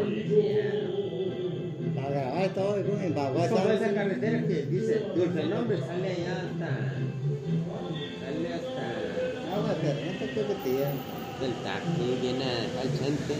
[1.95, 3.95] Para grabar todo, y para Es como esa WhatsApp.
[3.95, 6.69] carretera que dice Dulce Nombre, sale allá hasta.
[8.21, 8.85] Sale hasta.
[9.53, 13.35] Ah, no te creo que te del taxi, viene al centro.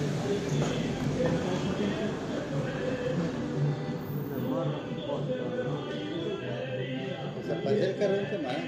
[7.39, 8.63] O sea, parece el carro de un camarada.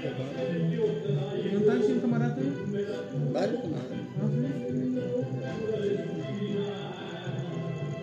[1.51, 2.51] ¿Y un taxi, un camarada tuyo?
[3.33, 3.91] Varios camaradas.
[4.19, 4.29] Ah.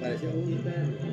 [0.01, 1.10] Parecía un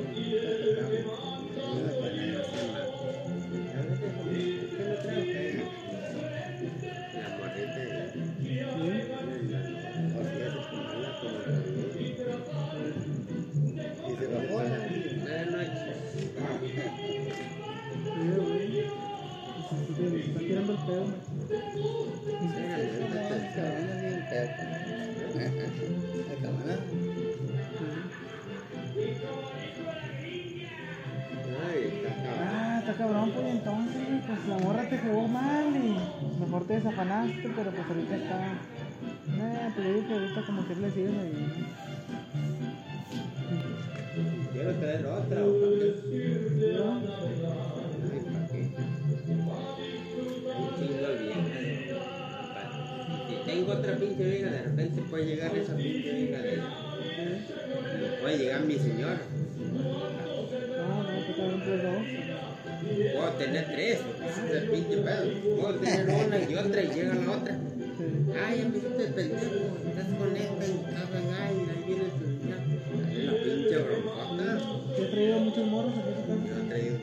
[67.24, 67.54] la otra.
[67.98, 68.04] Sí.
[68.46, 72.60] Ay, empezaste el pendejo, estás con esta y cagan, ay, ahí viene tu señor.
[73.02, 74.58] Dale la pinche broncota.
[74.96, 76.42] ¿Te he traído muchos morros aquí a tu casa?
[76.46, 76.98] Yo he traído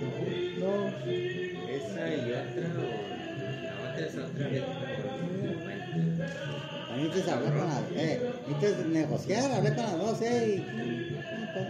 [0.60, 0.94] dos.
[1.76, 2.88] Esa y otra, o
[3.64, 4.64] la otra es otra vez.
[6.96, 10.64] Necesitas hablar con las, eh, necesitas negociar, hablar con las dos, eh,
[11.56, 11.64] Hay,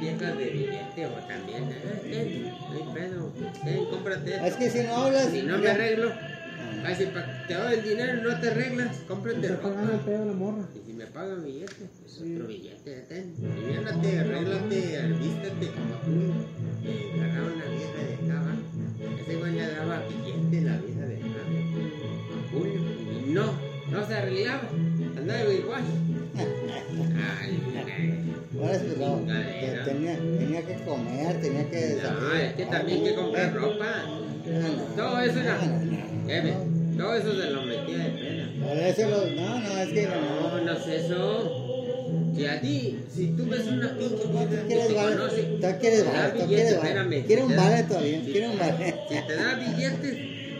[0.00, 1.64] viejas de o también,
[2.04, 3.32] eh, hay pedo,
[3.64, 6.12] ten, cómprate Es que si no hablas, Si no me arreglo,
[7.48, 10.68] te doy el dinero no te arreglas, Te cómprate el pedo la morra.
[10.74, 13.34] Y si me pagan billete, es otro billete, ten.
[13.50, 15.00] Aliviánate, arréglate,
[15.72, 16.12] como tú.
[16.84, 18.62] Eh, agarra una vieja de abajo.
[19.20, 21.42] Ese güey le daba billete la vieja de acá.
[22.52, 22.80] Julio.
[23.26, 23.46] Y no,
[23.90, 24.68] no se arreglaba.
[25.16, 25.82] Andaba igual.
[26.34, 27.62] Ay,
[28.58, 32.98] Ahora es que no, te- tenía, tenía que comer, tenía que no, es que también
[32.98, 34.06] hay que comprar ropa.
[34.96, 35.58] Todo eso era.
[36.26, 38.50] Kevin, todo eso se lo metía de pena.
[38.66, 40.72] Por eso lo, no, no, es que No, no.
[40.72, 41.58] es eso.
[42.34, 45.66] Si a ti, si tú ves una pinche vieja que quieres te vale, conoce, tú
[45.80, 47.22] quieres vale, tú quieres vale.
[47.26, 48.94] Quiere si un vale todavía, si- quiere un vale.
[49.08, 50.16] Si te da billetes,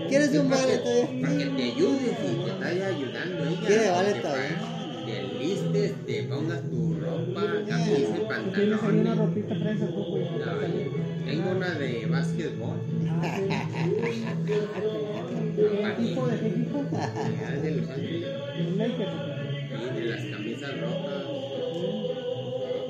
[0.09, 1.21] ¿Quieres es un vale que- todavía?
[1.23, 3.67] Para que te ayudes y te vaya ayudando ella.
[3.67, 4.59] Quiere vale que todavía.
[5.47, 9.19] Pa- Te pongas tu ropa, camisa y ahí una pantalones.
[9.19, 10.25] ropita fresa, tú, güey.
[10.25, 12.77] No, tengo una de básquetbol.
[13.09, 14.25] Ah, sí.
[14.47, 16.27] ¿Qué equipo?
[16.27, 16.79] ¿De qué equipo?
[17.63, 18.29] de Los Ángeles.
[19.73, 21.23] Y de las camisas rojas.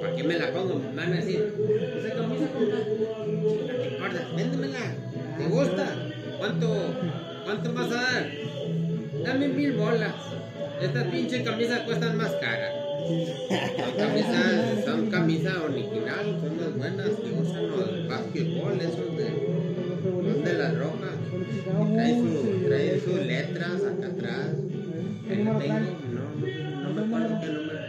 [0.00, 0.74] ¿Para qué me la pongo?
[0.78, 1.54] Me van a decir,
[1.98, 4.78] esa camisa no te importa, véndemela.
[5.38, 5.86] ¿Te gusta?
[6.38, 6.66] ¿Cuánto,
[7.44, 8.30] cuánto vas a dar?
[9.24, 10.14] Dame mil bolas.
[10.80, 12.72] Estas pinches camisas cuestan más caras.
[13.08, 19.26] Son camisas, son camisas original, son las buenas que usan los basquetbol, esos de,
[20.02, 21.16] son de las rojas.
[21.94, 24.48] Trae, su, trae sus letras acá atrás.
[25.28, 25.54] ¿Qué Ahí tengo,
[26.12, 27.80] no, no, me acuerdo qué número.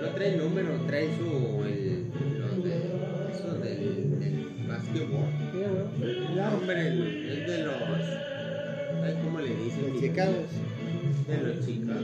[0.00, 1.64] No trae número, trae su.
[1.64, 2.04] El,
[2.40, 2.76] los de.
[3.32, 4.46] Eso del, del
[6.34, 6.56] Claro.
[6.58, 7.74] hombre, es de los.
[9.82, 10.44] Los Chicago.
[11.28, 12.00] De los Chicago.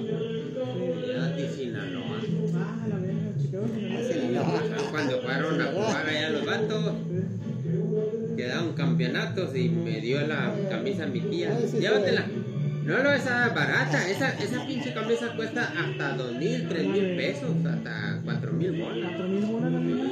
[1.36, 2.20] De Sinaloa.
[2.54, 3.66] Ah, la verga, Chicago.
[3.72, 4.90] Ah, Sinaloa.
[4.90, 6.92] Cuando fueron a jugar allá los vatos,
[8.36, 11.56] quedaron campeonatos y me dio la camisa a mi tía.
[11.56, 12.26] Ah, Llévatela.
[12.84, 14.08] No, no, esa es barata.
[14.08, 19.08] Esa, esa pinche camisa cuesta hasta dos mil, tres mil pesos, hasta cuatro mil bolas.
[19.08, 20.11] Cuatro mil bolas la Sí, misma.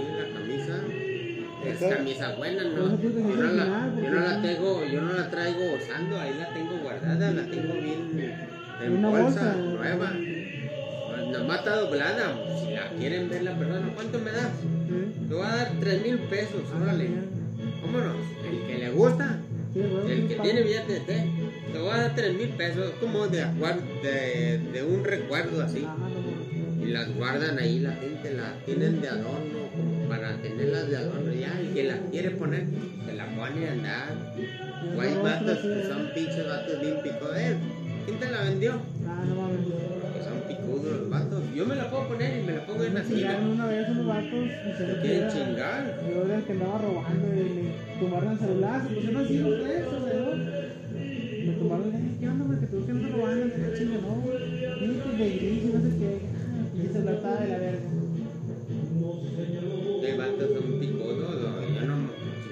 [1.64, 1.70] La.
[1.70, 2.04] Es que Yo ser
[3.36, 6.78] no, la, original, yo no la tengo, yo no la traigo usando, ahí la tengo
[6.82, 8.34] guardada, la tengo bien
[8.82, 10.12] en bolsa, nueva.
[11.32, 12.34] Nomás está doblada.
[12.58, 14.50] Si la quieren ver la persona, ¿cuánto me das?
[15.28, 17.08] Te voy a dar tres mil pesos, Ah, órale.
[17.82, 18.16] Vámonos.
[18.50, 19.38] El que le gusta,
[19.74, 21.24] el que tiene billete de té.
[21.72, 23.46] te voy a dar 3 mil pesos, como de,
[24.02, 25.84] de, de un recuerdo así.
[25.86, 25.96] Ah.
[26.82, 31.32] Y las guardan ahí, la gente las tienen de adorno, como para tenerlas de adorno.
[31.32, 32.66] Ya, el que las quiere poner,
[33.06, 34.08] se la pone a andar.
[34.96, 37.36] O hay vatos que son pinches vatos bien picudos.
[37.38, 37.56] Eh,
[38.04, 38.72] ¿quién te la vendió?
[39.06, 39.60] Ah, no mames.
[40.12, 41.42] Que son picudos los vatos.
[41.54, 43.38] Yo me la puedo poner y me la pongo en la silla.
[43.38, 46.00] una vez unos vatos y se ¿Qué le quieren chingar?
[46.10, 49.62] Yo era el que andaba robando y le tumbaron el celular, se pusieron así los
[49.62, 50.70] tres, o sea, ¿no?
[51.40, 52.60] Me y dije, ¿qué onda, güey?
[52.60, 54.36] Que tú que andas robando, que no chingue, no, güey.
[54.50, 56.10] Y que de gris y no sé qué.
[56.74, 57.90] Y el celular estaba de la verga.
[59.40, 59.79] De vatos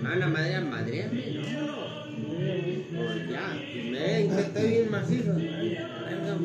[0.08, 1.98] Si me van a madre, madreame, no.
[2.96, 3.54] Pues ya,
[3.92, 5.34] ven que estoy bien macizo.
[5.34, 6.38] venga,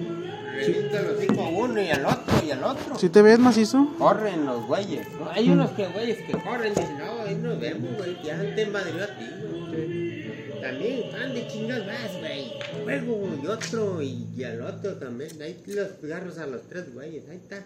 [0.53, 2.99] Reviento los hocico a uno y al otro y al otro.
[2.99, 3.87] ¿Sí te ves macizo?
[3.97, 5.07] Corren los güeyes.
[5.17, 5.29] ¿no?
[5.31, 8.17] Hay unos que güeyes que corren y dicen, no, ahí nos vemos, güey.
[8.23, 9.25] Ya te madrió a ti,
[9.69, 10.61] güey.
[10.61, 12.51] También, pan de chingas vas, güey.
[12.85, 15.41] Luego y otro y, y al otro también.
[15.41, 17.23] Ahí los cigarros a los tres güeyes.
[17.29, 17.63] Ahí está.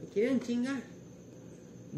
[0.00, 0.97] ¿Me quieren chingar?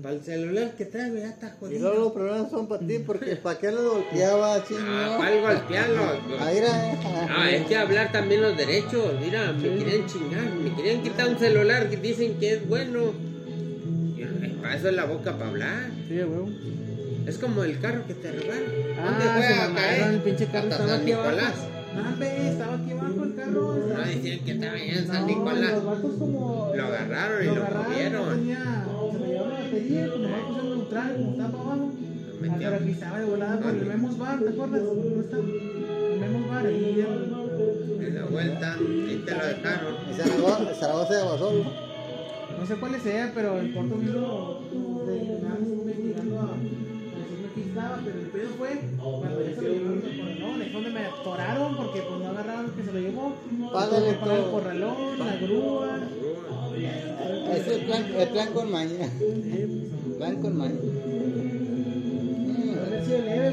[0.02, 2.14] Para el celular que trae, ya está Y luego los jodido.
[2.14, 5.16] problemas son para ti, porque ¿para qué lo golpeaba, Ah, chingón?
[5.16, 6.02] ¿cuál golpearlo?
[6.40, 6.72] Ahí era.
[7.28, 9.12] Ah, hay que hablar también los derechos.
[9.20, 13.12] Mira, me querían chingar, me querían quitar un celular que dicen que es bueno.
[14.16, 15.90] Eh, Para eso es la boca para hablar.
[16.08, 16.80] Sí, güey.
[17.26, 18.64] Es como el carro que te robaron.
[18.64, 20.14] ¿Dónde Ah, fue a caer?
[20.14, 21.10] el pinche carro estaba San aquí.
[21.10, 21.54] Nicolás.
[21.92, 23.76] Ah, estaba aquí abajo el carro.
[23.76, 25.72] No decían que estaba allá en San No, Nicolás.
[25.72, 26.72] Los vatos como.
[26.74, 28.48] Lo agarraron y lo agarraron, movieron.
[29.70, 31.90] La batería, como no pusieron neutral, como estaba para abajo.
[32.42, 33.84] Ah, aquí estaba de volada por el.
[33.86, 34.82] Memos Bar, ¿te acuerdas?
[34.84, 35.36] ¿Dónde está?
[35.36, 39.94] El Memos Bar, ahí el- En la vuelta, ahí te lo dejaron.
[40.08, 41.64] En Zaragoza, Zaragoza de Guasol.
[42.58, 44.58] No sé cuál sea, pero el corto vino
[45.06, 46.48] de nada más investigando a
[47.16, 50.72] decirme que estaba, pero el pedo fue cuando ya se lo llevaron al corralón, es
[50.72, 53.34] donde me atoraron porque pues no agarraron que se lo llevó.
[53.72, 54.50] Págale pagar el todo.
[54.52, 55.98] corralón, la grúa.
[57.54, 59.08] Es el plan, el plan con maña.
[60.18, 60.74] Plan con maña.
[63.12, 63.52] Eh.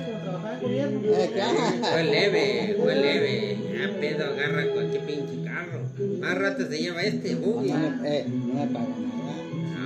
[1.92, 3.58] Fue leve, fue leve.
[3.74, 5.82] Ya pedo agarra cualquier pinche carro.
[6.20, 7.72] Más rato se lleva este buggy.
[7.72, 9.34] No me, eh, no me pagan nada.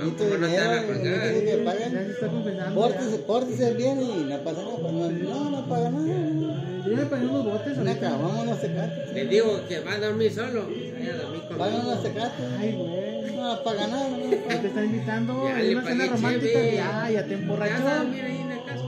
[0.04, 2.74] No, ¿cómo no te van a pagar?
[2.74, 4.78] Pórtese, pórtese bien y no pasa nada.
[4.92, 6.84] No, no, no paga nada.
[6.86, 8.10] Yo me pagué unos botes Una ahorita.
[8.10, 9.12] cama, vámonos a secate.
[9.14, 10.66] Le digo que va a dormir solo.
[10.66, 12.02] Vaya a dormir Vámonos a conmigo.
[12.02, 12.42] secate.
[12.58, 13.11] Ay, güey.
[13.42, 14.08] No paga nada.
[14.08, 14.54] No Te paga.
[14.68, 16.52] está invitando Ya a una cena romántica.
[16.52, 16.74] cheve.
[16.76, 17.74] Ya, ya te Ya emborrachó.
[17.74, 18.84] está a dormir ahí en la casa.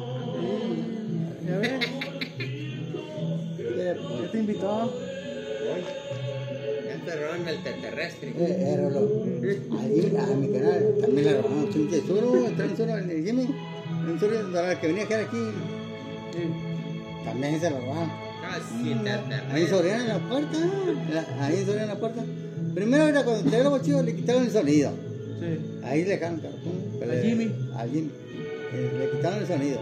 [1.46, 1.70] Ya ves,
[3.76, 4.92] ya te invitó.
[6.86, 8.28] Ya te roban el terrestre.
[8.28, 9.24] Eh, eh, Rolo.
[9.80, 13.48] Ahí, a mi canal también le robaron un pinche suro, entró un suro, el Jimmy,
[14.09, 15.42] un suro para que venía a quedar aquí,
[17.24, 18.11] también se lo robaron.
[18.40, 19.11] Casi te
[19.55, 20.59] Ahí sobre en la puerta,
[21.40, 22.22] ahí sobre en la puerta.
[22.75, 24.91] Primero era cuando entré los chivos le quitaron el sonido.
[25.41, 25.81] Sí.
[25.85, 27.53] Ahí le dejaron que ¿A Jimmy?
[27.77, 28.11] A Jimmy.
[28.72, 29.81] Eh, le quitaron el sonido.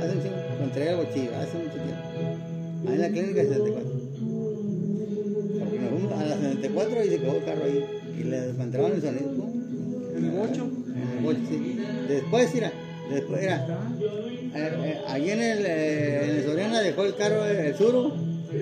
[0.00, 2.02] Hace un chingo, lo entregué al bochillo, hace mucho tiempo.
[2.88, 3.90] Ahí en la clínica 74.
[5.60, 7.84] Porque nos fuimos a la 74 y se quedó el carro ahí.
[8.18, 9.30] Y le desmantelaron el sonido.
[10.16, 10.62] ¿En el bocho?
[10.64, 11.78] En el bocho, sí.
[12.08, 12.72] Después, mira,
[13.10, 13.66] después, era,
[14.54, 18.12] eh, eh, allí en el, en el Soriana dejó el carro, el suro,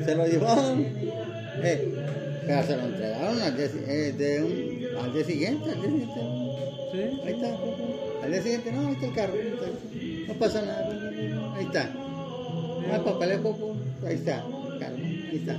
[0.05, 0.87] se lo llevaron,
[1.65, 1.93] eh,
[2.47, 6.21] pero se lo entregaron al día, eh, de un- al día siguiente, al día siguiente,
[6.93, 7.21] Sí.
[7.25, 7.59] ahí está,
[8.25, 9.35] al día siguiente, no, ahí está el carro,
[10.29, 10.89] no pasa nada,
[11.57, 13.77] ahí está, no hay poco,
[14.07, 14.45] ahí está,
[14.81, 15.57] carro, ahí está.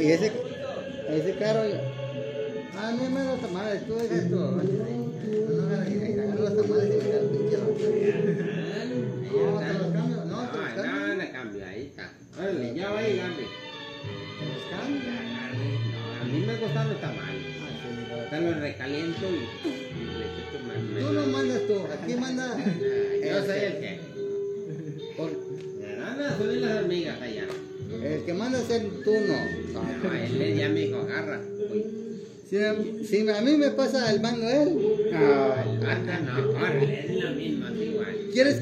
[0.00, 0.32] Y ese,
[1.10, 1.62] ese carro,
[2.76, 7.30] ah, no me los tamales, tú dejas esto, no, no, no, los tamales y los
[9.30, 11.06] no, te los cambio, no, te los No, cambio.
[11.06, 12.12] no, la cambio, ahí está.
[12.38, 13.00] Órale, ya va.
[13.00, 15.29] Te los cambio.
[16.30, 17.42] No, a mí me gustan los tamales.
[18.30, 22.56] Te los recaliento y, y le echo tu ma- Tú no mandas tú, aquí manda.
[22.56, 22.64] Ah,
[23.24, 24.00] Yo soy el que.
[25.16, 25.50] Por-
[26.00, 27.44] Van a subir las hormigas allá.
[28.04, 29.82] el que manda es el tú no.
[29.82, 31.40] No, él ya me dijo, agarra.
[32.48, 32.56] Si,
[33.06, 34.68] si a mí me pasa el mango él,
[35.12, 38.16] No, el vato no, corre, es lo mismo, es igual.
[38.32, 38.60] ¿quieres.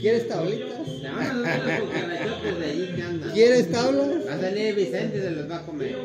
[0.00, 0.70] ¿quieres tablitas?
[0.70, 1.48] A dar los
[1.86, 3.30] cucarachotes de ahí que andan.
[3.32, 4.08] ¿Quieres tablas?
[4.28, 5.96] Va a salir Vicente se los va a comer.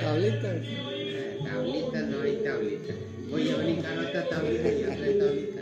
[0.00, 0.56] Tablitas.
[0.62, 2.94] Eh, Tablita, no hay tablita.
[3.30, 5.60] Voy a brincar otra tablita y otra tablita.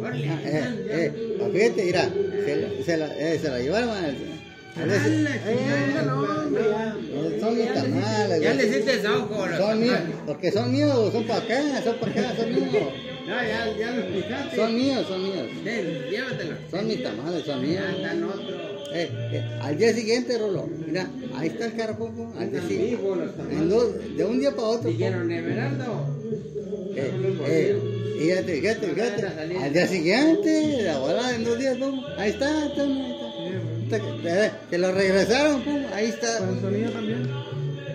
[0.00, 2.08] Órale, Ah, eh, eh, fíjate, mira,
[2.44, 4.04] se, la- se, la, eh, se la llevaron al.
[4.04, 6.94] al ese- ¡Hala, chingada, no, hombre, ya.
[6.94, 8.40] no, son mis tamales.
[8.42, 12.34] Ya le hiciste los Son míos, porque son míos, son para acá, son para acá,
[12.36, 12.92] son míos.
[13.26, 14.56] No, ya, ya lo explicaste.
[14.56, 15.46] Son míos, son míos.
[15.64, 16.56] Ven, llévatelo.
[16.70, 17.82] Son mis tamales, son míos.
[17.88, 18.83] Andan otro.
[18.96, 23.02] Eh, eh, al día siguiente, Rolo, mira, ahí está el carro, poco, al día siguiente.
[24.16, 24.88] de un día para otro.
[24.88, 26.06] Dijeron, Everardo.
[26.94, 27.12] Eh,
[27.48, 27.80] eh,
[28.20, 29.56] fíjate, fíjate, fíjate.
[29.58, 31.76] Al día siguiente, la bola en dos días,
[32.16, 34.60] ahí está, ahí está.
[34.70, 36.38] Que lo regresaron, pum, ahí está.
[36.38, 37.28] Con el sonido también.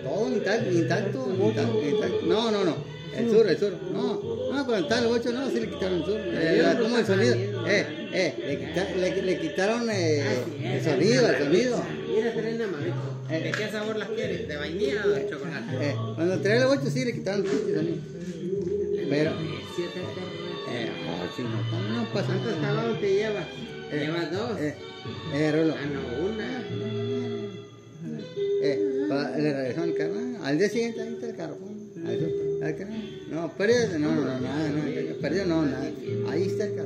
[0.04, 2.26] Todo intacto, intacto, intacto.
[2.26, 2.89] No, no, no.
[3.16, 3.72] El sur, el sur.
[3.92, 4.20] No,
[4.52, 6.20] no, con el tal 8 no, sí le quitaron el sur.
[6.20, 7.34] Eh, la- ¿Cómo el sonido?
[7.66, 10.24] Eh, eh, le, quita- le, le quitaron eh,
[10.64, 11.82] el sonido, el sonido.
[12.08, 12.96] Mira, una mamita.
[13.30, 13.40] Eh.
[13.44, 14.46] ¿De qué sabor las quieres?
[14.48, 15.76] ¿De vainilla o de chocolate?
[15.90, 17.96] Eh, cuando trae el 8 sí le quitaron el sonido.
[19.10, 20.88] Pero, eh,
[21.36, 22.74] chino, ¿cómo no pasa ¿Cuántos nada?
[22.76, 23.44] caballos te llevas?
[23.92, 24.60] Eh, ¿Llevas dos?
[24.60, 24.74] Eh,
[25.34, 25.74] eh, Rolo.
[25.74, 26.64] Ah, no, una.
[28.62, 28.78] Eh,
[29.38, 30.14] le regresaron el carro.
[30.42, 31.56] ah, Al día siguiente ahí está el carro.
[32.06, 32.16] ahí
[32.60, 32.92] está el carro.
[33.30, 35.90] No, perdido, no, no, no, nada, no, perdido, no, nada.
[36.28, 36.82] Ahí está el está.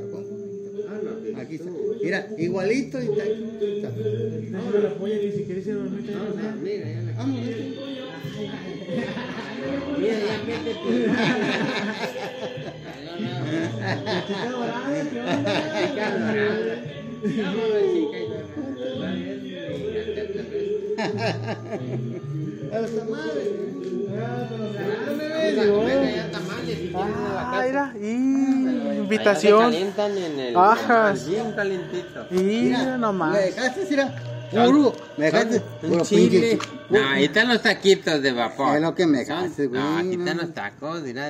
[0.87, 1.39] Ah, no.
[1.41, 1.69] Aquí está.
[2.01, 3.07] Mira, igualito y.
[3.07, 3.23] Está.
[4.51, 6.11] No, pero la polla ni siquiera hicieron ahorita.
[6.13, 7.11] No, no, mira, ya la...
[7.17, 7.73] Vamos, vete.
[9.99, 10.89] Mira, ya métete.
[14.27, 15.51] Chica dorada, ¿qué onda?
[22.73, 23.45] A los tamales.
[26.95, 28.11] Ah, mira, y
[28.97, 29.59] invitación.
[29.59, 31.27] calientan en el Ajas.
[31.27, 32.25] bien calentito.
[32.31, 33.33] Y mira nomás.
[33.33, 34.15] Me dejaste, mira.
[34.51, 34.95] Puro.
[35.17, 35.61] Me dejaste.
[35.83, 36.59] Un chile.
[36.89, 38.75] No, ahí están los taquitos de vapor.
[38.75, 41.29] Es lo que me dejaste, güey, No, aquí están los tacos, mira,